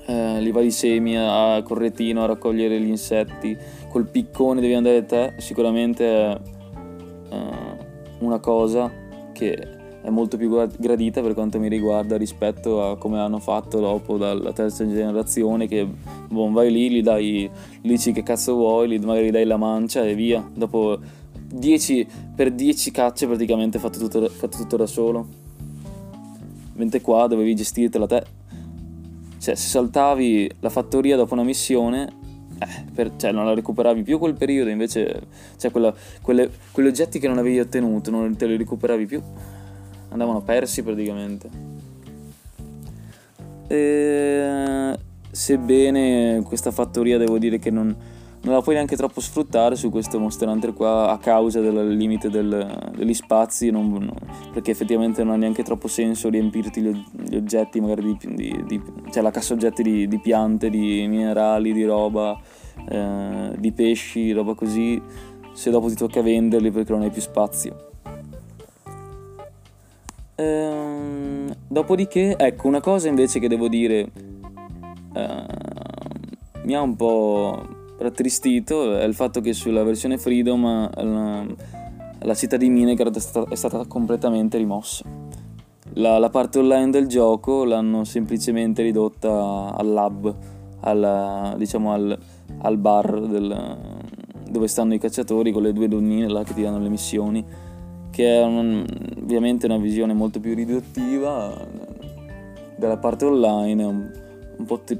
eh, 0.06 0.42
i 0.42 0.50
vari 0.50 0.70
semi 0.70 1.16
a 1.16 1.62
correttino 1.62 2.22
a 2.22 2.26
raccogliere 2.26 2.80
gli 2.80 2.88
insetti 2.88 3.56
col 3.88 4.08
piccone 4.08 4.60
devi 4.60 4.74
andare 4.74 5.04
te 5.04 5.34
sicuramente 5.36 6.04
è 6.04 6.40
eh, 7.30 7.50
una 8.18 8.40
cosa 8.40 8.90
che 9.32 9.80
è 10.02 10.10
molto 10.10 10.36
più 10.36 10.50
gradita 10.78 11.22
per 11.22 11.32
quanto 11.32 11.60
mi 11.60 11.68
riguarda 11.68 12.16
rispetto 12.16 12.82
a 12.84 12.98
come 12.98 13.20
hanno 13.20 13.38
fatto 13.38 13.78
dopo 13.78 14.16
dalla 14.16 14.52
terza 14.52 14.84
generazione 14.84 15.68
che 15.68 15.86
boh, 16.28 16.50
vai 16.50 16.72
lì, 16.72 16.90
gli 16.90 17.02
dai, 17.02 17.48
gli 17.80 17.88
dici 17.88 18.10
che 18.10 18.24
cazzo 18.24 18.54
vuoi, 18.54 18.88
gli 18.88 18.98
magari 18.98 19.30
dai 19.30 19.44
la 19.44 19.56
mancia 19.56 20.04
e 20.04 20.16
via. 20.16 20.44
Dopo 20.52 20.98
10, 21.52 22.06
per 22.34 22.50
10 22.50 22.90
cacce 22.90 23.28
praticamente 23.28 23.78
fatto 23.78 24.00
tutto, 24.00 24.28
fatto 24.28 24.56
tutto 24.56 24.76
da 24.76 24.86
solo. 24.86 25.24
Mentre 26.74 27.00
qua 27.00 27.28
dovevi 27.28 27.54
gestirtela 27.54 28.06
te. 28.08 28.24
Cioè, 29.38 29.54
se 29.54 29.68
saltavi 29.68 30.50
la 30.58 30.70
fattoria 30.70 31.14
dopo 31.14 31.34
una 31.34 31.44
missione, 31.44 32.12
eh, 32.58 32.84
per, 32.92 33.12
cioè, 33.16 33.30
non 33.30 33.44
la 33.44 33.54
recuperavi 33.54 34.02
più 34.02 34.18
quel 34.18 34.34
periodo, 34.34 34.70
invece 34.70 35.26
cioè, 35.58 35.70
quella, 35.70 35.94
quelle, 36.22 36.50
quegli 36.72 36.88
oggetti 36.88 37.20
che 37.20 37.28
non 37.28 37.38
avevi 37.38 37.60
ottenuto 37.60 38.10
non 38.10 38.34
te 38.34 38.46
li 38.46 38.56
recuperavi 38.56 39.06
più 39.06 39.22
andavano 40.12 40.42
persi 40.42 40.82
praticamente. 40.82 41.50
E, 43.66 44.98
sebbene 45.30 46.42
questa 46.44 46.70
fattoria 46.70 47.16
devo 47.16 47.38
dire 47.38 47.58
che 47.58 47.70
non, 47.70 47.96
non, 48.42 48.54
la 48.54 48.60
puoi 48.60 48.74
neanche 48.74 48.96
troppo 48.96 49.20
sfruttare 49.20 49.76
su 49.76 49.88
questo 49.88 50.18
Monster 50.18 50.46
Hunter 50.46 50.74
qua 50.74 51.10
a 51.10 51.16
causa 51.16 51.60
del 51.60 51.96
limite 51.96 52.28
del, 52.28 52.90
degli 52.94 53.14
spazi, 53.14 53.70
non, 53.70 53.90
non, 53.90 54.12
perché 54.52 54.72
effettivamente 54.72 55.24
non 55.24 55.32
ha 55.32 55.36
neanche 55.36 55.62
troppo 55.62 55.88
senso 55.88 56.28
riempirti 56.28 56.82
gli, 56.82 57.04
gli 57.28 57.36
oggetti, 57.36 57.80
magari 57.80 58.02
di, 58.02 58.34
di, 58.34 58.64
di, 58.66 58.82
cioè 59.10 59.22
la 59.22 59.30
cassa 59.30 59.54
oggetti 59.54 59.82
di, 59.82 60.06
di 60.06 60.20
piante, 60.20 60.68
di 60.68 61.06
minerali, 61.08 61.72
di 61.72 61.84
roba, 61.84 62.38
eh, 62.88 63.52
di 63.56 63.72
pesci, 63.72 64.32
roba 64.32 64.52
così, 64.52 65.00
se 65.54 65.70
dopo 65.70 65.88
ti 65.88 65.94
tocca 65.94 66.20
venderli 66.20 66.70
perché 66.70 66.92
non 66.92 67.02
hai 67.02 67.10
più 67.10 67.22
spazio. 67.22 67.91
Ehm, 70.36 71.54
dopodiché, 71.68 72.36
ecco, 72.36 72.66
una 72.66 72.80
cosa 72.80 73.08
invece 73.08 73.38
che 73.38 73.48
devo 73.48 73.68
dire 73.68 74.10
eh, 75.14 75.44
mi 76.64 76.74
ha 76.74 76.80
un 76.80 76.96
po' 76.96 77.80
rattristito 77.98 78.96
è 78.96 79.04
il 79.04 79.14
fatto 79.14 79.40
che 79.40 79.52
sulla 79.52 79.82
versione 79.84 80.18
Freedom 80.18 80.90
la, 80.94 81.46
la 82.20 82.34
città 82.34 82.56
di 82.56 82.68
Minegard 82.68 83.14
è 83.48 83.54
stata, 83.54 83.84
completamente 83.86 84.58
rimossa. 84.58 85.04
la, 85.94 86.18
la, 86.18 86.30
parte 86.30 86.58
online 86.58 86.90
del 86.90 87.06
gioco 87.06 87.64
l'hanno 87.64 88.04
semplicemente 88.04 88.82
ridotta 88.82 89.74
al 89.76 89.92
lab, 89.92 90.34
al, 90.80 91.54
diciamo 91.58 91.92
al, 91.92 92.18
al 92.62 92.78
bar 92.78 93.20
del, 93.26 93.78
dove 94.48 94.66
stanno 94.66 94.94
i 94.94 94.98
cacciatori 94.98 95.52
con 95.52 95.62
le 95.62 95.72
due 95.72 95.88
donnine 95.88 96.28
là 96.28 96.42
che 96.42 96.54
ti 96.54 96.62
danno 96.62 96.78
le 96.78 96.88
missioni, 96.88 97.44
che 98.10 98.40
è 98.40 98.44
un, 98.44 98.84
ovviamente 99.22 99.66
una 99.66 99.78
visione 99.78 100.12
molto 100.12 100.40
più 100.40 100.54
riduttiva 100.54 101.66
della 102.76 102.98
parte 102.98 103.24
online, 103.24 103.84
un, 103.84 104.64
po' 104.66 104.80
te, 104.80 104.98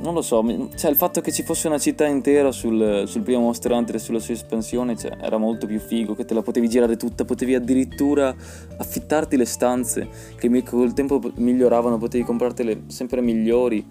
non 0.00 0.14
lo 0.14 0.22
so, 0.22 0.44
cioè 0.76 0.90
il 0.90 0.96
fatto 0.96 1.20
che 1.20 1.32
ci 1.32 1.42
fosse 1.42 1.66
una 1.66 1.78
città 1.78 2.06
intera 2.06 2.52
sul, 2.52 3.04
sul 3.06 3.22
primo 3.22 3.40
Monster 3.40 3.72
Hunter 3.72 3.96
e 3.96 3.98
sulla 3.98 4.20
sua 4.20 4.34
espansione 4.34 4.96
cioè, 4.96 5.16
era 5.20 5.36
molto 5.36 5.66
più 5.66 5.80
figo, 5.80 6.14
che 6.14 6.24
te 6.24 6.34
la 6.34 6.42
potevi 6.42 6.68
girare 6.68 6.96
tutta, 6.96 7.24
potevi 7.24 7.54
addirittura 7.54 8.34
affittarti 8.76 9.36
le 9.36 9.44
stanze 9.44 10.08
che 10.36 10.62
col 10.62 10.92
tempo 10.92 11.20
miglioravano, 11.36 11.98
potevi 11.98 12.22
comprartele 12.22 12.84
sempre 12.86 13.20
migliori, 13.20 13.84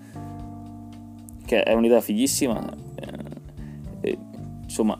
che 1.45 1.63
è 1.63 1.73
un'idea 1.73 1.99
fighissima. 1.99 2.73
Eh, 2.95 4.09
e, 4.09 4.17
insomma, 4.63 4.97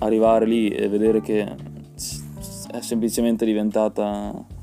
arrivare 0.00 0.44
lì 0.44 0.68
e 0.68 0.88
vedere 0.88 1.22
che 1.22 1.69
è 2.70 2.80
semplicemente 2.80 3.44
diventata 3.44 4.58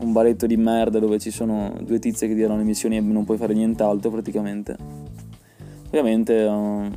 un 0.00 0.12
baretto 0.12 0.46
di 0.46 0.56
merda 0.56 0.98
dove 0.98 1.18
ci 1.18 1.30
sono 1.30 1.74
due 1.82 1.98
tizie 1.98 2.28
che 2.28 2.34
ti 2.34 2.40
danno 2.40 2.56
le 2.56 2.62
missioni 2.64 2.96
e 2.96 3.00
non 3.00 3.24
puoi 3.24 3.36
fare 3.36 3.54
nient'altro 3.54 4.10
praticamente. 4.10 4.76
Ovviamente 5.86 6.44
è 6.44 6.48
un, 6.48 6.92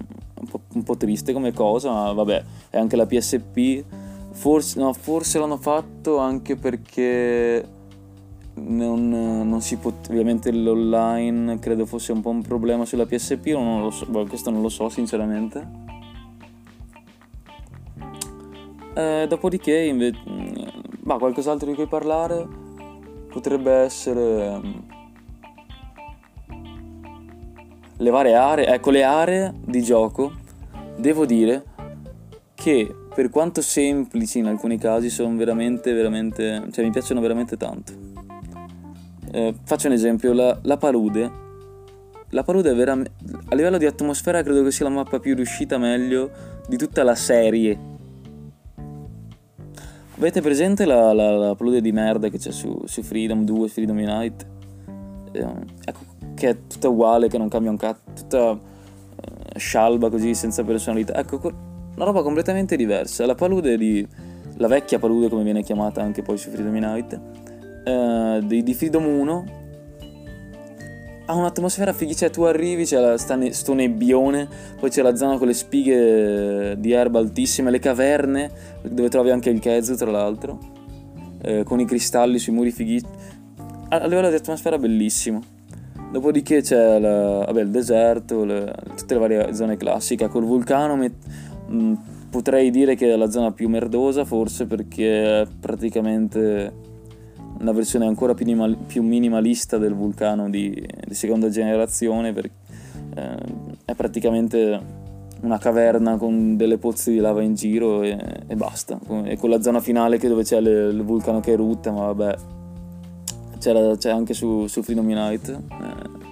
po', 0.49 0.62
un 0.73 0.84
po', 0.84 0.97
triste 0.97 1.34
come 1.34 1.54
cosa, 1.54 1.91
ma 1.91 2.12
vabbè, 2.12 2.43
è 2.69 2.77
anche 2.77 2.95
la 2.95 3.06
PSP. 3.06 3.84
Forse, 4.32 4.80
no, 4.80 4.93
forse 4.93 5.39
l'hanno 5.39 5.58
fatto 5.58 6.17
anche 6.17 6.56
perché 6.56 7.65
non, 8.54 9.10
non 9.10 9.62
si 9.62 9.77
pot- 9.77 10.08
ovviamente 10.10 10.51
l'online 10.51 11.60
credo 11.60 11.86
fosse 11.86 12.12
un 12.12 12.21
po' 12.21 12.30
un 12.30 12.41
problema 12.41 12.86
sulla 12.86 13.06
PSP, 13.06 13.47
non 13.47 13.82
lo 13.82 13.91
so, 13.91 14.06
questo 14.27 14.49
non 14.51 14.62
lo 14.62 14.69
so 14.69 14.89
sinceramente. 14.89 15.90
Eh, 18.93 19.25
dopodiché, 19.27 19.77
invece, 19.77 20.19
ma 21.04 21.17
qualcos'altro 21.17 21.67
di 21.67 21.75
cui 21.75 21.88
parlare? 21.88 22.69
potrebbe 23.32 23.71
essere 23.71 24.45
ehm, 24.45 24.84
le 27.97 28.10
varie 28.10 28.36
aree, 28.36 28.67
ecco 28.67 28.91
le 28.91 29.04
aree 29.04 29.54
di 29.65 29.82
gioco, 29.82 30.34
devo 30.97 31.25
dire 31.25 31.63
che 32.54 32.93
per 33.13 33.30
quanto 33.30 33.62
semplici 33.62 34.39
in 34.39 34.47
alcuni 34.47 34.77
casi 34.77 35.10
sono 35.10 35.36
veramente, 35.36 35.93
veramente, 35.93 36.67
cioè 36.71 36.84
mi 36.84 36.91
piacciono 36.91 37.21
veramente 37.21 37.58
tanto. 37.58 37.93
Eh, 39.32 39.56
faccio 39.63 39.88
un 39.88 39.93
esempio, 39.93 40.34
la, 40.34 40.58
la 40.63 40.77
palude, 40.77 41.32
la 42.30 42.43
palude 42.43 42.71
è 42.71 42.75
veramente, 42.75 43.13
a 43.49 43.56
livello 43.56 43.77
di 43.77 43.86
atmosfera 43.86 44.43
credo 44.43 44.63
che 44.63 44.71
sia 44.71 44.86
la 44.86 44.91
mappa 44.91 45.19
più 45.19 45.36
riuscita 45.36 45.77
meglio 45.77 46.30
di 46.67 46.77
tutta 46.77 47.04
la 47.04 47.15
serie 47.15 47.90
Avete 50.21 50.39
presente 50.39 50.86
la, 50.86 51.13
la, 51.13 51.36
la 51.36 51.55
palude 51.55 51.81
di 51.81 51.91
merda 51.91 52.29
che 52.29 52.38
c'è 52.38 52.51
su, 52.51 52.79
su 52.86 53.01
Freedom 53.01 53.43
2, 53.43 53.67
Freedom 53.69 53.97
Unite? 53.97 54.45
Eh, 55.31 55.47
ecco, 55.84 55.99
che 56.36 56.49
è 56.49 56.57
tutta 56.67 56.89
uguale, 56.89 57.27
che 57.27 57.39
non 57.39 57.49
cambia 57.49 57.71
un 57.71 57.77
cazzo, 57.77 58.03
tutta 58.13 58.51
eh, 58.51 59.57
scialba 59.57 60.12
così, 60.12 60.36
senza 60.36 60.63
personalità. 60.63 61.15
Ecco, 61.15 61.39
una 61.95 62.05
roba 62.05 62.21
completamente 62.21 62.75
diversa. 62.75 63.25
La 63.25 63.34
palude 63.34 63.75
di... 63.79 64.07
la 64.57 64.67
vecchia 64.67 64.99
palude 64.99 65.27
come 65.27 65.41
viene 65.41 65.63
chiamata 65.63 66.03
anche 66.03 66.21
poi 66.21 66.38
su 66.38 66.51
Freedom 66.51 66.75
Unite, 66.75 67.21
eh, 67.84 68.41
di, 68.45 68.62
di 68.62 68.73
Freedom 68.75 69.03
1 69.03 69.61
ha 71.25 71.36
un'atmosfera 71.36 71.93
fighi, 71.93 72.15
cioè 72.15 72.29
tu 72.29 72.43
arrivi, 72.43 72.86
c'è 72.86 72.99
la, 72.99 73.36
ne, 73.36 73.53
sto 73.53 73.73
nebbione, 73.73 74.47
poi 74.79 74.89
c'è 74.89 75.01
la 75.01 75.15
zona 75.15 75.38
con 75.38 75.47
le 75.47 75.53
spighe 75.53 76.75
di 76.79 76.91
erba 76.91 77.19
altissime, 77.19 77.71
le 77.71 77.79
caverne, 77.79 78.51
dove 78.81 79.10
trovi 79.10 79.29
anche 79.29 79.49
il 79.49 79.60
Kezu 79.60 79.95
tra 79.95 80.12
l'altro, 80.12 80.60
eh, 81.41 81.63
con 81.63 81.79
i 81.79 81.86
cristalli 81.86 82.39
sui 82.39 82.53
muri 82.53 82.71
fighi. 82.71 83.01
A, 83.89 83.97
a 83.97 84.07
livello 84.07 84.29
di 84.29 84.36
atmosfera 84.36 84.77
bellissimo. 84.77 85.41
Dopodiché 86.12 86.62
c'è 86.62 86.99
la, 86.99 87.45
vabbè, 87.45 87.62
il 87.62 87.69
deserto, 87.69 88.43
le, 88.43 88.73
tutte 88.97 89.13
le 89.13 89.19
varie 89.19 89.53
zone 89.53 89.77
classiche, 89.77 90.27
col 90.27 90.43
vulcano 90.43 90.97
met, 90.97 91.13
mh, 91.67 91.93
potrei 92.29 92.71
dire 92.71 92.95
che 92.95 93.13
è 93.13 93.15
la 93.15 93.29
zona 93.29 93.51
più 93.51 93.69
merdosa 93.69 94.25
forse 94.25 94.65
perché 94.65 95.47
praticamente 95.60 96.89
una 97.59 97.71
versione 97.71 98.05
ancora 98.05 98.33
più, 98.33 98.45
minimal, 98.45 98.75
più 98.75 99.03
minimalista 99.03 99.77
del 99.77 99.93
vulcano 99.93 100.49
di, 100.49 100.71
di 100.71 101.13
seconda 101.13 101.49
generazione, 101.49 102.33
per, 102.33 102.49
eh, 103.15 103.37
è 103.85 103.93
praticamente 103.93 104.99
una 105.41 105.57
caverna 105.57 106.17
con 106.17 106.55
delle 106.55 106.77
pozze 106.77 107.11
di 107.11 107.17
lava 107.17 107.41
in 107.41 107.55
giro 107.55 108.03
e, 108.03 108.17
e 108.47 108.55
basta, 108.55 108.99
e 109.23 109.37
con 109.37 109.49
la 109.49 109.61
zona 109.61 109.79
finale 109.79 110.17
che 110.17 110.27
dove 110.27 110.43
c'è 110.43 110.59
le, 110.61 110.89
il 110.89 111.03
vulcano 111.03 111.39
che 111.39 111.51
erutta, 111.51 111.91
ma 111.91 112.05
vabbè, 112.11 112.35
c'è, 113.57 113.97
c'è 113.97 114.09
anche 114.09 114.33
su, 114.33 114.67
su 114.67 114.81
Freedom 114.81 115.07
Unite, 115.07 115.51
eh, 115.51 116.29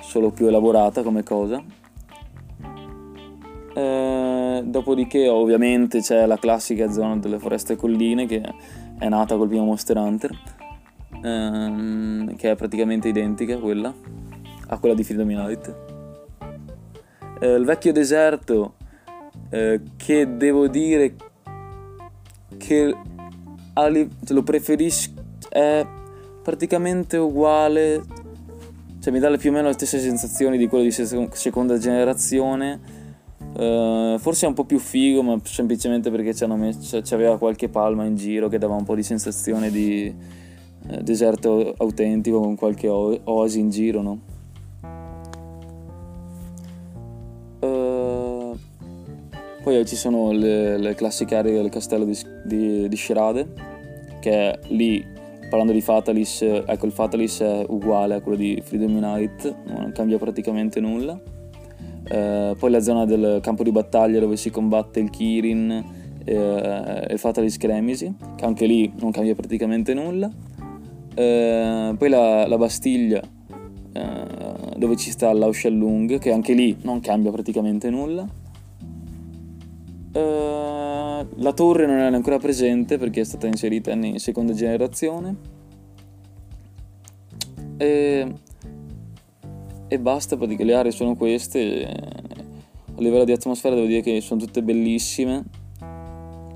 solo 0.00 0.30
più 0.30 0.46
elaborata 0.46 1.02
come 1.02 1.22
cosa. 1.22 1.62
Eh, 3.72 4.62
dopodiché 4.64 5.28
ovviamente 5.28 6.00
c'è 6.00 6.26
la 6.26 6.36
classica 6.36 6.90
zona 6.90 7.16
delle 7.18 7.38
foreste 7.38 7.74
e 7.74 7.76
colline 7.76 8.26
che 8.26 8.42
è 9.00 9.08
nata 9.08 9.34
col 9.36 9.48
primo 9.48 9.64
Monster 9.64 9.96
Hunter, 9.96 10.30
ehm, 11.22 12.36
che 12.36 12.50
è 12.50 12.54
praticamente 12.54 13.08
identica 13.08 13.54
a 13.54 13.58
quella, 13.58 13.92
a 14.66 14.78
quella 14.78 14.94
di 14.94 15.02
Freedom 15.02 15.26
Unite. 15.26 15.74
Eh, 17.40 17.54
il 17.54 17.64
vecchio 17.64 17.94
deserto, 17.94 18.74
eh, 19.48 19.80
che 19.96 20.36
devo 20.36 20.68
dire 20.68 21.14
che 22.58 22.94
ali- 23.72 24.10
lo 24.28 24.42
preferisco, 24.42 25.12
è 25.48 25.86
praticamente 26.42 27.16
uguale, 27.16 28.02
cioè 29.00 29.12
mi 29.14 29.18
dà 29.18 29.34
più 29.38 29.48
o 29.48 29.54
meno 29.54 29.68
le 29.68 29.72
stesse 29.72 29.98
sensazioni 29.98 30.58
di 30.58 30.68
quello 30.68 30.84
di 30.84 30.90
seconda 30.90 31.78
generazione 31.78 32.89
Uh, 33.60 34.16
forse 34.16 34.46
è 34.46 34.48
un 34.48 34.54
po' 34.54 34.64
più 34.64 34.78
figo, 34.78 35.22
ma 35.22 35.38
semplicemente 35.42 36.10
perché 36.10 36.46
messo, 36.46 36.98
c'aveva 37.04 37.36
qualche 37.36 37.68
palma 37.68 38.06
in 38.06 38.16
giro 38.16 38.48
che 38.48 38.56
dava 38.56 38.74
un 38.74 38.84
po' 38.84 38.94
di 38.94 39.02
sensazione 39.02 39.70
di 39.70 40.10
uh, 40.88 41.02
deserto 41.02 41.74
autentico 41.76 42.40
con 42.40 42.56
qualche 42.56 42.88
oasi 42.88 43.60
in 43.60 43.68
giro, 43.68 44.00
no? 44.00 44.20
Uh, 47.60 48.56
poi 49.62 49.84
ci 49.84 49.96
sono 49.96 50.32
le, 50.32 50.78
le, 50.78 50.94
classiche 50.94 51.36
aree 51.36 51.60
del 51.60 51.68
castello 51.68 52.06
di, 52.06 52.18
di, 52.46 52.88
di 52.88 52.96
Sherade, 52.96 53.46
che 54.20 54.58
lì, 54.68 55.04
parlando 55.50 55.72
di 55.72 55.82
Fatalis, 55.82 56.40
ecco 56.40 56.86
il 56.86 56.92
Fatalis 56.92 57.40
è 57.40 57.66
uguale 57.68 58.14
a 58.14 58.20
quello 58.22 58.38
di 58.38 58.58
Freedom 58.64 58.96
Unite, 58.96 59.54
non 59.66 59.92
cambia 59.92 60.16
praticamente 60.16 60.80
nulla 60.80 61.20
eh, 62.10 62.56
poi 62.58 62.70
la 62.70 62.80
zona 62.80 63.04
del 63.04 63.38
campo 63.40 63.62
di 63.62 63.70
battaglia 63.70 64.18
dove 64.18 64.36
si 64.36 64.50
combatte 64.50 64.98
il 64.98 65.10
Kirin 65.10 65.70
eh, 66.24 66.34
e 66.34 67.12
il 67.12 67.18
Fatalis 67.18 67.56
Cremisi, 67.56 68.12
che 68.34 68.44
anche 68.44 68.66
lì 68.66 68.92
non 68.98 69.12
cambia 69.12 69.36
praticamente 69.36 69.94
nulla. 69.94 70.28
Eh, 71.14 71.94
poi 71.96 72.08
la, 72.08 72.48
la 72.48 72.56
Bastiglia 72.56 73.22
eh, 73.92 74.76
dove 74.76 74.96
ci 74.96 75.10
sta 75.12 75.32
Lao 75.32 75.52
Shellung, 75.52 76.18
che 76.18 76.32
anche 76.32 76.52
lì 76.52 76.76
non 76.82 76.98
cambia 77.00 77.30
praticamente 77.30 77.90
nulla. 77.90 78.26
Uh, 80.12 81.24
la 81.36 81.52
torre 81.54 81.86
non 81.86 81.98
è 81.98 82.06
ancora 82.06 82.38
presente 82.38 82.98
perché 82.98 83.20
è 83.20 83.24
stata 83.24 83.46
inserita 83.46 83.92
in 83.92 84.18
seconda 84.18 84.52
generazione. 84.52 85.36
E 87.76 88.34
e 89.92 89.98
basta 89.98 90.36
perché 90.36 90.62
le 90.62 90.74
aree 90.74 90.92
sono 90.92 91.16
queste. 91.16 91.84
A 91.84 93.02
livello 93.02 93.24
di 93.24 93.32
atmosfera 93.32 93.74
devo 93.74 93.88
dire 93.88 94.02
che 94.02 94.20
sono 94.20 94.38
tutte 94.38 94.62
bellissime. 94.62 95.42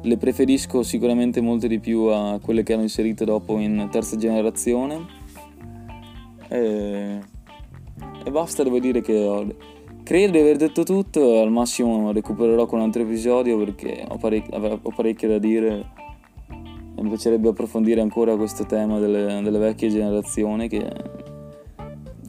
Le 0.02 0.16
preferisco 0.18 0.84
sicuramente 0.84 1.40
molte 1.40 1.66
di 1.66 1.80
più 1.80 2.02
a 2.02 2.38
quelle 2.40 2.62
che 2.62 2.74
hanno 2.74 2.82
inserito 2.82 3.24
dopo 3.24 3.58
in 3.58 3.88
terza 3.90 4.16
generazione. 4.16 5.04
E, 6.48 7.18
e 8.24 8.30
basta, 8.30 8.62
devo 8.62 8.78
dire 8.78 9.00
che 9.00 9.18
ho... 9.18 9.44
credo 10.04 10.30
di 10.30 10.38
aver 10.38 10.56
detto 10.56 10.84
tutto. 10.84 11.40
Al 11.40 11.50
massimo 11.50 12.12
recupererò 12.12 12.66
con 12.66 12.78
un 12.78 12.84
altro 12.84 13.02
episodio 13.02 13.58
perché 13.58 14.04
ho, 14.08 14.16
parec- 14.16 14.52
ho 14.52 14.92
parecchio 14.94 15.26
da 15.26 15.38
dire 15.38 15.86
e 16.96 17.02
mi 17.02 17.08
piacerebbe 17.08 17.48
approfondire 17.48 18.00
ancora 18.00 18.36
questo 18.36 18.64
tema 18.64 19.00
delle, 19.00 19.42
delle 19.42 19.58
vecchie 19.58 19.88
generazioni 19.88 20.68
che 20.68 21.32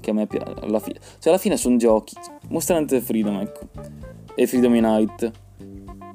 che 0.06 0.12
a 0.12 0.14
me 0.14 0.28
piace. 0.28 0.54
Alla 0.62 0.80
fine, 0.80 1.00
cioè, 1.00 1.30
alla 1.34 1.40
fine 1.40 1.58
sono 1.58 1.78
giochi. 1.78 2.16
Monster 2.50 2.78
Hunter 2.78 3.02
Freedom, 3.02 3.40
ecco. 3.40 3.68
E 4.36 4.46
Freedom 4.46 4.72
Unite. 4.74 5.32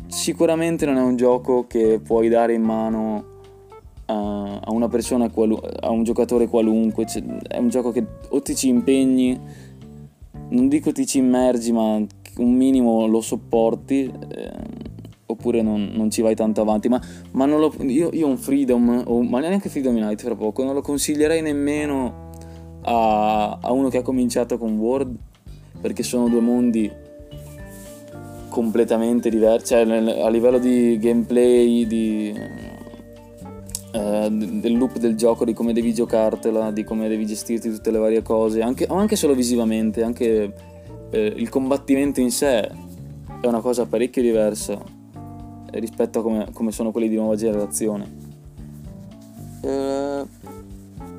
Sicuramente 0.07 0.87
non 0.87 0.97
è 0.97 1.03
un 1.03 1.17
gioco 1.17 1.67
che 1.67 2.01
puoi 2.03 2.29
dare 2.29 2.55
in 2.55 2.63
mano 2.63 3.25
a, 4.07 4.61
a 4.61 4.73
una 4.73 4.89
persona, 4.89 5.29
qualu- 5.29 5.79
a 5.81 5.91
un 5.91 6.05
giocatore 6.05 6.47
qualunque, 6.47 7.07
cioè, 7.07 7.23
è 7.23 7.59
un 7.59 7.69
gioco 7.69 7.91
che 7.91 8.05
o 8.29 8.41
ti 8.41 8.55
ci 8.55 8.69
impegni, 8.69 9.39
non 10.51 10.69
dico 10.69 10.93
ti 10.93 11.07
ci 11.07 11.19
immergi, 11.19 11.73
ma 11.73 11.95
un 12.37 12.55
minimo 12.55 13.07
lo 13.07 13.21
sopporti, 13.21 14.13
eh, 14.29 14.53
oppure 15.27 15.63
non, 15.63 15.91
non, 15.95 16.11
ci 16.11 16.23
vai 16.23 16.35
tanto 16.35 16.61
avanti. 16.61 16.89
Ma, 16.89 17.01
ma 17.33 17.47
lo, 17.47 17.73
io, 17.81 18.11
io 18.13 18.27
un 18.27 18.37
Freedom, 18.37 19.03
o, 19.07 19.23
ma 19.23 19.41
neanche 19.41 19.69
Freedom 19.69 19.97
Unite 19.97 20.25
fra 20.25 20.37
poco, 20.37 20.65
non 20.65 20.75
lo 20.75 20.81
consiglierei 20.81 21.43
nemmeno 21.43 22.30
a, 22.83 23.59
a 23.61 23.73
uno 23.73 23.89
che 23.89 23.99
ha 23.99 24.03
cominciato 24.03 24.59
con 24.59 24.79
World, 24.79 25.17
perché 25.81 26.03
sono 26.03 26.29
due 26.29 26.41
mondi 26.41 26.91
completamente 28.49 29.31
diversi, 29.31 29.67
cioè 29.67 29.83
a 29.83 30.29
livello 30.29 30.59
di 30.59 30.99
gameplay, 30.99 31.87
di, 31.87 32.35
eh, 33.93 34.29
del 34.31 34.77
loop 34.77 34.99
del 34.99 35.15
gioco, 35.17 35.45
di 35.45 35.53
come 35.53 35.73
devi 35.73 35.95
giocartela, 35.95 36.71
di 36.71 36.85
come 36.85 37.09
devi 37.09 37.27
gestirti 37.27 37.71
tutte 37.71 37.91
le 37.91 37.99
varie 37.99 38.23
cose, 38.23 38.61
anche, 38.61 38.87
anche 38.87 39.17
solo 39.17 39.35
visivamente, 39.35 40.03
anche 40.03 40.55
eh, 41.11 41.33
il 41.37 41.49
combattimento 41.49 42.21
in 42.21 42.31
sé 42.31 42.71
è 43.41 43.47
una 43.47 43.61
cosa 43.61 43.87
parecchio 43.87 44.21
diversa 44.21 44.79
rispetto 45.73 46.19
a 46.19 46.23
come, 46.23 46.49
come 46.53 46.73
sono 46.73 46.91
quelli 46.91 47.09
di 47.09 47.17
nuova 47.17 47.37
generazione. 47.37 48.29
Eh, 49.63 50.25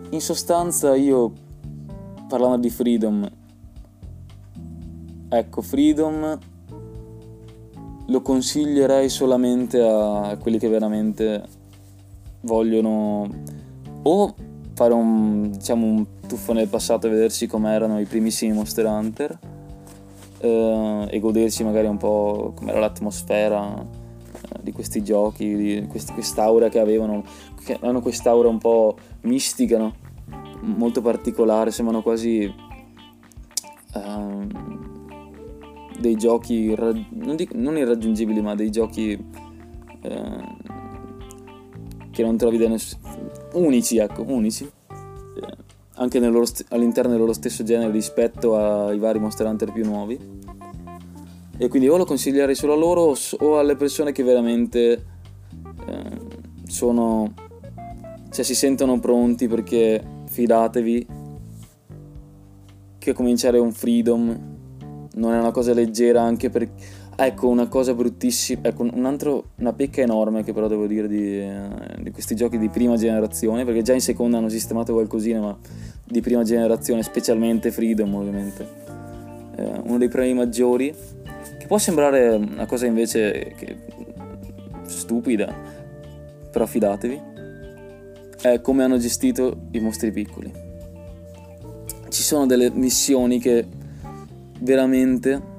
in 0.10 0.22
sostanza 0.22 0.96
io 0.96 1.32
parlando 2.32 2.60
di 2.60 2.70
Freedom 2.70 3.30
ecco 5.28 5.62
Freedom 5.62 6.40
lo 8.08 8.22
consiglierei 8.22 9.10
solamente 9.10 9.82
a 9.82 10.38
quelli 10.40 10.58
che 10.58 10.70
veramente 10.70 11.44
vogliono 12.44 13.28
o 14.04 14.36
fare 14.74 14.94
un, 14.94 15.52
diciamo, 15.52 15.86
un 15.86 16.06
tuffo 16.26 16.54
nel 16.54 16.70
passato 16.70 17.08
e 17.08 17.10
vedersi 17.10 17.48
com'erano 17.48 18.00
i 18.00 18.06
primissimi 18.06 18.54
Monster 18.54 18.86
Hunter 18.86 19.40
eh, 20.40 21.08
e 21.10 21.20
godersi 21.20 21.66
magari 21.66 21.88
un 21.88 21.98
po' 21.98 22.54
com'era 22.56 22.80
l'atmosfera 22.80 23.76
eh, 23.76 24.60
di 24.62 24.72
questi 24.72 25.04
giochi, 25.04 25.54
di 25.54 25.86
questi, 25.90 26.14
quest'aura 26.14 26.70
che 26.70 26.80
avevano, 26.80 27.26
che 27.62 27.78
hanno 27.82 28.02
quest'aura 28.02 28.48
un 28.48 28.58
po' 28.58 28.96
mistica, 29.24 29.78
no? 29.78 30.01
Molto 30.62 31.02
particolare, 31.02 31.72
sembrano 31.72 32.02
quasi... 32.02 32.70
Uh, 33.94 34.48
dei 36.02 36.16
giochi 36.16 36.76
non, 36.76 37.36
dico, 37.36 37.54
non, 37.56 37.78
irraggiungibili, 37.78 38.42
ma 38.42 38.56
dei 38.56 38.72
giochi 38.72 39.12
eh, 40.02 40.44
che 42.10 42.24
non 42.24 42.36
trovi 42.36 42.58
da 42.58 42.68
nessuno. 42.68 43.30
Unici, 43.54 43.98
ecco, 43.98 44.24
unici. 44.28 44.64
Eh, 44.66 45.58
anche 45.96 46.46
st- 46.46 46.66
all'interno 46.70 47.12
del 47.12 47.20
loro 47.20 47.34
stesso 47.34 47.64
genere 47.64 47.92
rispetto 47.92 48.58
ai 48.58 48.98
vari 48.98 49.20
Monster 49.20 49.46
Hunter 49.46 49.72
più 49.72 49.86
nuovi. 49.86 50.20
E 51.58 51.68
quindi 51.68 51.88
o 51.88 51.96
lo 51.96 52.06
consiglierei 52.06 52.56
solo 52.56 52.74
a 52.74 52.78
loro 52.78 53.16
o 53.40 53.60
alle 53.60 53.76
persone 53.76 54.12
che 54.12 54.24
veramente 54.24 55.06
eh, 55.86 56.20
sono. 56.66 57.32
cioè 58.32 58.44
si 58.44 58.56
sentono 58.56 59.00
pronti 59.00 59.48
perché 59.48 60.11
fidatevi 60.32 61.08
che 62.98 63.14
cominciare 63.14 63.60
un 63.60 63.74
freedom 63.74 64.50
non 65.14 65.34
è 65.34 65.40
una 65.40 65.52
cosa 65.52 65.74
leggera 65.74 66.22
anche 66.22 66.50
per... 66.50 66.70
Ecco, 67.14 67.50
una 67.50 67.68
cosa 67.68 67.94
bruttissima, 67.94 68.62
ecco, 68.64 68.84
un 68.84 69.06
altro, 69.06 69.50
una 69.58 69.74
pecca 69.74 70.02
enorme 70.02 70.44
che 70.44 70.54
però 70.54 70.68
devo 70.68 70.88
dire 70.88 71.08
di, 71.08 71.40
eh, 71.40 71.68
di, 72.00 72.10
questi 72.10 72.36
giochi 72.36 72.58
di 72.58 72.70
prima 72.70 72.96
generazione, 72.96 73.64
perché 73.64 73.84
già 73.84 73.94
in 73.94 74.02
seconda 74.02 74.38
hanno 74.38 74.50
sistemato 74.50 74.94
qualcosina, 74.94 75.40
ma 75.40 75.58
di 76.04 76.22
prima 76.22 76.42
generazione, 76.44 77.04
specialmente 77.04 77.70
Freedom 77.70 78.16
ovviamente, 78.16 78.68
eh, 79.56 79.82
uno 79.84 79.98
dei 80.00 80.08
problemi 80.08 80.34
maggiori, 80.34 80.96
che 81.60 81.68
può 81.68 81.78
sembrare 81.78 82.30
una 82.30 82.66
cosa 82.66 82.88
invece 82.88 83.54
che, 83.56 83.78
stupida, 84.86 85.54
però 86.50 86.66
fidatevi, 86.66 87.22
è 88.42 88.62
come 88.62 88.84
hanno 88.84 88.98
gestito 88.98 89.68
i 89.72 89.80
mostri 89.80 90.12
piccoli. 90.12 90.52
Ci 92.10 92.24
sono 92.24 92.46
delle 92.46 92.72
missioni 92.72 93.40
che 93.40 93.66
veramente 94.60 95.50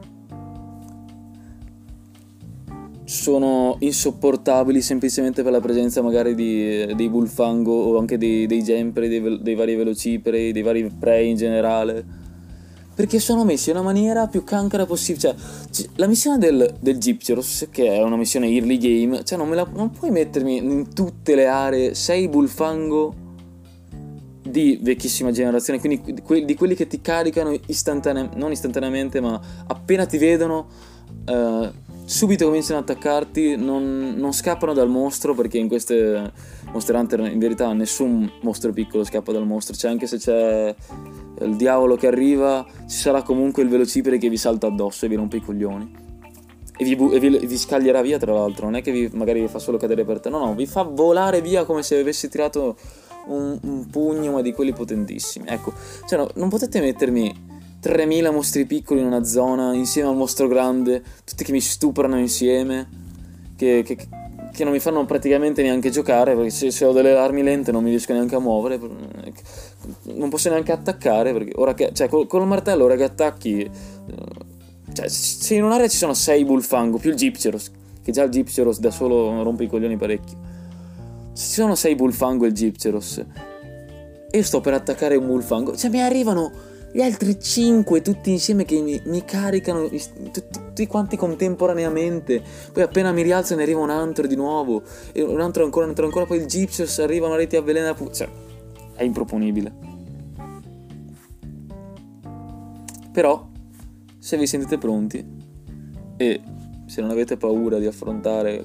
sono 3.05 3.77
insopportabili 3.79 4.81
semplicemente 4.81 5.43
per 5.43 5.53
la 5.53 5.61
presenza 5.61 6.03
magari 6.03 6.35
di, 6.35 6.95
dei 6.95 7.09
bullfango 7.09 7.73
o 7.73 7.99
anche 7.99 8.19
dei, 8.19 8.47
dei 8.47 8.63
jumper, 8.63 9.09
dei, 9.09 9.39
dei 9.43 9.55
vari 9.55 9.75
velociperi, 9.75 10.53
dei 10.53 10.63
vari 10.63 10.91
prey 10.99 11.31
in 11.31 11.37
generale. 11.37 12.21
Perché 12.95 13.21
sono 13.21 13.45
messi 13.45 13.71
in 13.71 13.77
una 13.77 13.85
maniera 13.85 14.27
più 14.27 14.45
cancra 14.45 14.85
possibile. 14.85 15.35
Cioè, 15.71 15.87
la 15.97 16.07
missione 16.07 16.39
del, 16.39 16.75
del 16.79 16.99
Gypteros, 16.99 17.69
che 17.71 17.87
è 17.87 18.03
una 18.03 18.17
missione 18.17 18.49
early 18.49 18.77
game, 18.77 19.25
cioè 19.25 19.39
non, 19.39 19.51
la, 19.51 19.67
non 19.73 19.91
puoi 19.91 20.11
mettermi 20.11 20.57
in 20.59 20.93
tutte 20.93 21.35
le 21.35 21.47
aree 21.47 21.95
6 21.95 22.29
bullfango 22.29 23.15
di 24.43 24.79
vecchissima 24.83 25.31
generazione, 25.31 25.81
quindi 25.81 26.15
di 26.45 26.55
quelli 26.55 26.75
che 26.75 26.87
ti 26.87 27.01
caricano 27.01 27.57
istantaneamente, 27.67 28.39
non 28.39 28.53
istantaneamente, 28.53 29.21
ma 29.21 29.41
appena 29.67 30.05
ti 30.05 30.19
vedono, 30.19 30.67
eh, 31.25 31.71
subito 32.05 32.47
cominciano 32.47 32.81
ad 32.81 32.89
attaccarti, 32.89 33.57
non, 33.57 34.15
non, 34.17 34.33
scappano 34.33 34.75
dal 34.75 34.89
mostro, 34.89 35.35
perché 35.35 35.59
in 35.59 35.69
queste 35.69 36.33
Monster 36.73 36.97
Hunter 36.97 37.21
in 37.21 37.39
verità 37.39 37.73
nessun 37.73 38.31
mostro 38.43 38.73
piccolo 38.73 39.05
scappa 39.05 39.33
dal 39.33 39.47
mostro, 39.47 39.75
cioè 39.75 39.91
anche 39.91 40.07
se 40.07 40.19
c'è 40.19 40.75
il 41.41 41.57
diavolo 41.57 41.97
che 41.97 42.07
arriva, 42.07 42.65
ci 42.87 42.97
sarà 42.97 43.23
comunque 43.23 43.63
il 43.63 43.69
velocipede 43.69 44.19
che 44.19 44.29
vi 44.29 44.37
salta 44.37 44.67
addosso 44.67 45.07
e 45.07 45.09
vi 45.09 45.15
rompe 45.15 45.39
i 45.39 45.41
coglioni. 45.41 46.01
E 46.77 46.85
vi, 46.85 46.97
bu- 46.97 47.13
e 47.13 47.21
vi, 47.21 47.39
vi 47.47 47.59
scaglierà 47.59 48.01
via 48.03 48.19
tra 48.19 48.33
l'altro, 48.33 48.65
non 48.65 48.77
è 48.77 48.83
che 48.83 48.91
vi, 48.91 49.11
magari 49.13 49.41
vi 49.41 49.49
fa 49.49 49.59
solo 49.59 49.77
cadere 49.77 50.05
per 50.05 50.21
te, 50.21 50.31
no 50.31 50.39
no, 50.39 50.55
vi 50.55 50.67
fa 50.67 50.83
volare 50.83 51.41
via 51.41 51.65
come 51.65 51.83
se 51.83 51.99
avessi 51.99 52.29
tirato 52.29 52.77
un, 53.27 53.59
un 53.63 53.87
pugno, 53.89 54.33
ma 54.33 54.43
di 54.43 54.53
quelli 54.53 54.73
potentissimi. 54.73 55.47
Ecco, 55.49 55.73
cioè 56.07 56.19
no, 56.19 56.29
non 56.35 56.49
potete 56.49 56.81
mettermi 56.81 57.51
3000 57.81 58.31
mostri 58.31 58.65
piccoli 58.65 59.01
in 59.01 59.07
una 59.07 59.25
zona 59.25 59.75
insieme 59.75 60.09
al 60.09 60.17
mostro 60.17 60.49
grande, 60.49 61.03
tutti 61.25 61.45
che 61.45 61.53
mi 61.53 61.61
stuprano 61.61 62.19
insieme, 62.19 62.89
che, 63.57 63.83
che, 63.85 63.97
che 64.53 64.65
non 64.65 64.73
mi 64.73 64.79
fanno 64.79 65.05
praticamente 65.05 65.63
neanche 65.63 65.91
giocare, 65.91 66.35
perché 66.35 66.51
se, 66.51 66.71
se, 66.71 66.85
ho 66.85 66.93
delle 66.93 67.17
armi 67.17 67.43
lente 67.43 67.73
non 67.73 67.83
mi 67.83 67.91
riesco 67.91 68.13
neanche 68.13 68.35
a 68.35 68.39
muovere, 68.39 68.79
non 70.15 70.29
posso 70.29 70.51
neanche 70.51 70.73
attaccare, 70.73 71.33
perché 71.33 71.53
ora 71.57 71.75
che, 71.75 71.91
cioè, 71.93 72.09
col, 72.09 72.27
col 72.27 72.47
martello 72.47 72.85
ora 72.85 72.97
che 72.97 73.05
attacchi... 73.05 73.71
Cioè, 74.93 75.09
se 75.09 75.55
in 75.55 75.65
un'area 75.65 75.89
ci 75.89 75.97
sono 75.97 76.13
6 76.13 76.45
bullfango 76.45 76.99
più 76.99 77.11
il 77.11 77.17
Gypceros, 77.17 77.71
che 78.03 78.13
già 78.13 78.25
il 78.25 78.31
Gypceros 78.31 78.79
da 78.79 78.91
solo 78.91 79.43
rompe 79.43 79.65
i 79.65 79.67
coglioni 79.67 79.97
parecchio. 79.97 80.37
Se 81.33 81.49
ci 81.49 81.61
sono 81.61 81.75
6 81.75 81.95
bullfango 81.95 82.45
e 82.45 82.49
il 82.49 82.53
Gypceros 82.53 83.25
e 84.31 84.43
sto 84.43 84.61
per 84.61 84.75
attaccare 84.75 85.17
un 85.17 85.27
bullfango, 85.27 85.77
cioè 85.77 85.91
mi 85.91 86.03
arrivano 86.03 86.51
gli 86.95 87.01
altri 87.01 87.41
5 87.41 88.03
tutti 88.03 88.31
insieme 88.31 88.67
che 88.67 88.79
mi, 88.83 89.01
mi 89.07 89.25
caricano 89.25 89.89
tutti, 89.89 90.43
tutti, 90.51 90.87
quanti 90.87 91.17
contemporaneamente. 91.17 92.43
Poi 92.71 92.83
appena 92.83 93.13
mi 93.13 93.23
rialzo 93.23 93.55
ne 93.57 93.63
arriva 93.63 93.81
un 93.81 93.89
altro 93.89 94.27
di 94.27 94.37
nuovo, 94.37 94.83
e 95.13 95.23
un 95.23 95.41
altro 95.41 95.65
ancora, 95.65 95.85
un 95.85 95.91
altro 95.91 96.05
ancora, 96.05 96.27
poi 96.27 96.39
il 96.39 96.47
Gypceros 96.47 96.99
arriva, 96.99 97.27
una 97.27 97.37
rete 97.37 97.57
avvelena. 97.57 97.97
Cioè, 98.13 98.29
è 98.95 99.05
improponibile. 99.05 99.73
Però, 103.11 103.49
se 104.19 104.37
vi 104.37 104.47
sentite 104.47 104.77
pronti 104.77 105.25
e 106.17 106.41
se 106.87 107.01
non 107.01 107.11
avete 107.11 107.39
paura 107.39 107.79
di 107.79 107.87
affrontare 107.87 108.65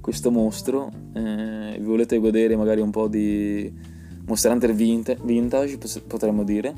questo 0.00 0.30
mostro, 0.30 0.90
eh, 1.12 1.78
volete 1.82 2.18
godere 2.18 2.56
magari 2.56 2.80
un 2.80 2.90
po' 2.90 3.06
di 3.08 3.72
Monster 4.26 4.52
Hunter 4.52 4.72
vintage, 4.74 5.78
potremmo 6.06 6.42
dire, 6.42 6.74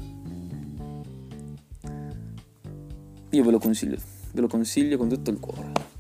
io 3.34 3.42
ve 3.42 3.50
lo 3.50 3.58
consiglio, 3.58 3.96
ve 4.32 4.40
lo 4.40 4.48
consiglio 4.48 4.96
con 4.96 5.08
tutto 5.08 5.30
il 5.30 5.40
cuore. 5.40 5.93